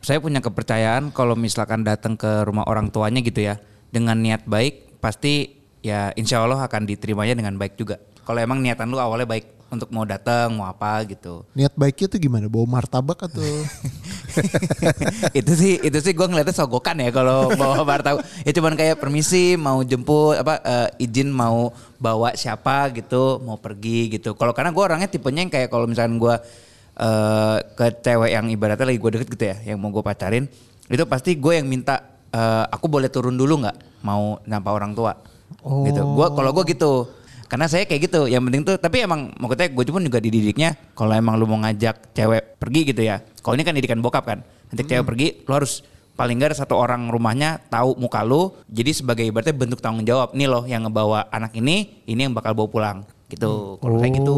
saya 0.00 0.16
punya 0.16 0.40
kepercayaan 0.40 1.10
kalau 1.10 1.34
misalkan 1.34 1.82
datang 1.82 2.14
ke 2.14 2.46
rumah 2.46 2.64
orang 2.64 2.88
tuanya 2.88 3.20
gitu 3.20 3.42
ya 3.42 3.60
dengan 3.90 4.16
niat 4.16 4.46
baik 4.46 4.96
pasti 4.96 5.58
ya 5.82 6.08
insya 6.14 6.40
Allah 6.40 6.62
akan 6.62 6.86
diterimanya 6.86 7.34
dengan 7.34 7.58
baik 7.58 7.76
juga. 7.76 7.98
Kalau 8.22 8.38
emang 8.38 8.62
niatan 8.62 8.88
lu 8.88 8.96
awalnya 8.96 9.26
baik 9.26 9.59
untuk 9.70 9.88
mau 9.94 10.02
datang 10.02 10.50
mau 10.58 10.66
apa 10.66 11.06
gitu. 11.06 11.46
Niat 11.54 11.72
baiknya 11.78 12.06
tuh 12.10 12.18
gimana? 12.18 12.50
Bawa 12.50 12.66
martabak 12.66 13.30
atau? 13.30 13.40
itu 15.38 15.52
sih 15.54 15.78
itu 15.78 15.98
sih 16.02 16.12
gue 16.12 16.26
ngeliatnya 16.26 16.54
sogokan 16.54 16.98
ya 16.98 17.14
kalau 17.14 17.54
bawa 17.54 17.86
martabak. 17.86 18.26
Ya 18.42 18.50
cuman 18.50 18.74
kayak 18.74 18.98
permisi 18.98 19.54
mau 19.54 19.80
jemput 19.86 20.42
apa 20.42 20.58
eh, 20.66 21.06
izin 21.06 21.30
mau 21.30 21.70
bawa 22.02 22.34
siapa 22.34 22.90
gitu 22.92 23.38
mau 23.46 23.56
pergi 23.56 24.18
gitu. 24.18 24.34
Kalau 24.34 24.50
karena 24.50 24.74
gue 24.74 24.82
orangnya 24.82 25.08
tipenya 25.08 25.46
yang 25.46 25.52
kayak 25.54 25.70
kalau 25.70 25.86
misalkan 25.86 26.18
gue 26.18 26.34
eh, 26.98 27.58
ke 27.78 27.86
cewek 28.02 28.30
yang 28.34 28.50
ibaratnya 28.50 28.90
lagi 28.90 28.98
gue 28.98 29.10
deket 29.14 29.28
gitu 29.38 29.44
ya 29.54 29.56
yang 29.72 29.78
mau 29.78 29.94
gue 29.94 30.02
pacarin 30.02 30.50
itu 30.90 31.04
pasti 31.06 31.38
gue 31.38 31.62
yang 31.62 31.70
minta 31.70 32.02
eh, 32.34 32.64
aku 32.66 32.90
boleh 32.90 33.06
turun 33.06 33.38
dulu 33.38 33.62
nggak 33.62 34.02
mau 34.02 34.42
nampak 34.50 34.72
orang 34.74 34.92
tua 34.98 35.14
gitu. 35.60 36.02
Gue 36.18 36.26
kalau 36.34 36.50
gue 36.50 36.64
gitu 36.74 37.19
Karena 37.50 37.66
saya 37.66 37.82
kayak 37.82 38.06
gitu, 38.06 38.30
yang 38.30 38.46
penting 38.46 38.62
tuh, 38.62 38.78
tapi 38.78 39.02
emang 39.02 39.34
maksudnya 39.34 39.66
gue 39.74 39.82
pun 39.90 40.06
juga 40.06 40.22
dididiknya, 40.22 40.78
kalau 40.94 41.10
emang 41.18 41.34
lu 41.34 41.50
mau 41.50 41.58
ngajak 41.66 42.14
cewek 42.14 42.62
pergi 42.62 42.94
gitu 42.94 43.02
ya, 43.02 43.18
kalau 43.42 43.58
ini 43.58 43.66
kan 43.66 43.74
didikan 43.74 43.98
bokap 43.98 44.22
kan, 44.22 44.46
nanti 44.70 44.86
cewek 44.86 45.02
pergi, 45.02 45.26
lu 45.50 45.58
harus 45.58 45.82
paling 46.14 46.38
nggak 46.38 46.54
ada 46.54 46.58
satu 46.62 46.78
orang 46.78 47.10
rumahnya 47.10 47.58
tahu 47.66 47.98
muka 47.98 48.22
lu, 48.22 48.54
jadi 48.70 48.94
sebagai 48.94 49.26
ibaratnya 49.26 49.50
bentuk 49.50 49.82
tanggung 49.82 50.06
jawab, 50.06 50.30
nih 50.30 50.46
loh 50.46 50.62
yang 50.62 50.86
ngebawa 50.86 51.26
anak 51.34 51.50
ini, 51.58 52.06
ini 52.06 52.30
yang 52.30 52.38
bakal 52.38 52.54
bawa 52.54 52.70
pulang, 52.70 52.98
gitu. 53.26 53.82
Kalau 53.82 53.98
kayak 53.98 54.22
gitu, 54.22 54.36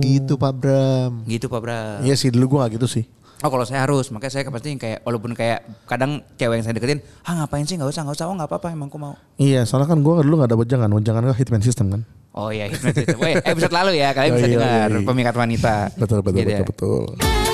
Gitu 0.00 0.32
Pak 0.40 0.52
Bram. 0.56 1.12
gitu 1.28 1.46
Pak 1.52 1.60
Bra. 1.60 1.80
Iya 2.00 2.16
sih 2.16 2.32
dulu 2.32 2.56
gue 2.56 2.58
gak 2.64 2.72
gitu 2.80 2.88
sih. 2.88 3.04
Oh 3.44 3.52
kalau 3.52 3.68
saya 3.68 3.84
harus, 3.84 4.08
makanya 4.08 4.40
saya 4.40 4.48
pasti 4.48 4.72
kayak 4.80 5.04
walaupun 5.04 5.36
kayak 5.36 5.84
kadang 5.84 6.24
cewek 6.40 6.56
yang 6.56 6.64
saya 6.64 6.80
deketin, 6.80 7.04
ah 7.28 7.44
ngapain 7.44 7.68
sih 7.68 7.76
nggak 7.76 7.92
usah 7.92 8.08
nggak 8.08 8.16
usah, 8.16 8.26
oh 8.32 8.34
nggak 8.40 8.48
apa-apa 8.48 8.72
emang 8.72 8.88
aku 8.88 8.96
mau. 8.96 9.20
Iya 9.36 9.68
soalnya 9.68 9.92
kan 9.92 10.00
gue 10.00 10.14
dulu 10.24 10.40
gak 10.40 10.48
ada 10.48 10.56
wejangan. 10.56 10.88
Wejangan 10.96 11.28
gue 11.28 11.36
hitman 11.36 11.60
system 11.60 11.92
kan. 11.92 12.02
Oh 12.34 12.50
iya, 12.50 12.66
hypnosis. 12.66 13.14
Weh, 13.14 13.38
episode 13.46 13.70
lalu 13.70 14.02
ya, 14.02 14.10
kalian 14.10 14.32
Oh, 14.34 14.36
bisa 14.42 14.48
iya, 14.50 14.54
dengar 14.58 14.88
iya, 14.90 14.98
iya. 14.98 15.06
pemikat 15.06 15.34
wanita. 15.38 15.74
Betul 15.94 16.18
betul 16.26 16.42
ya. 16.42 16.58
betul 16.60 16.66
betul. 16.66 17.53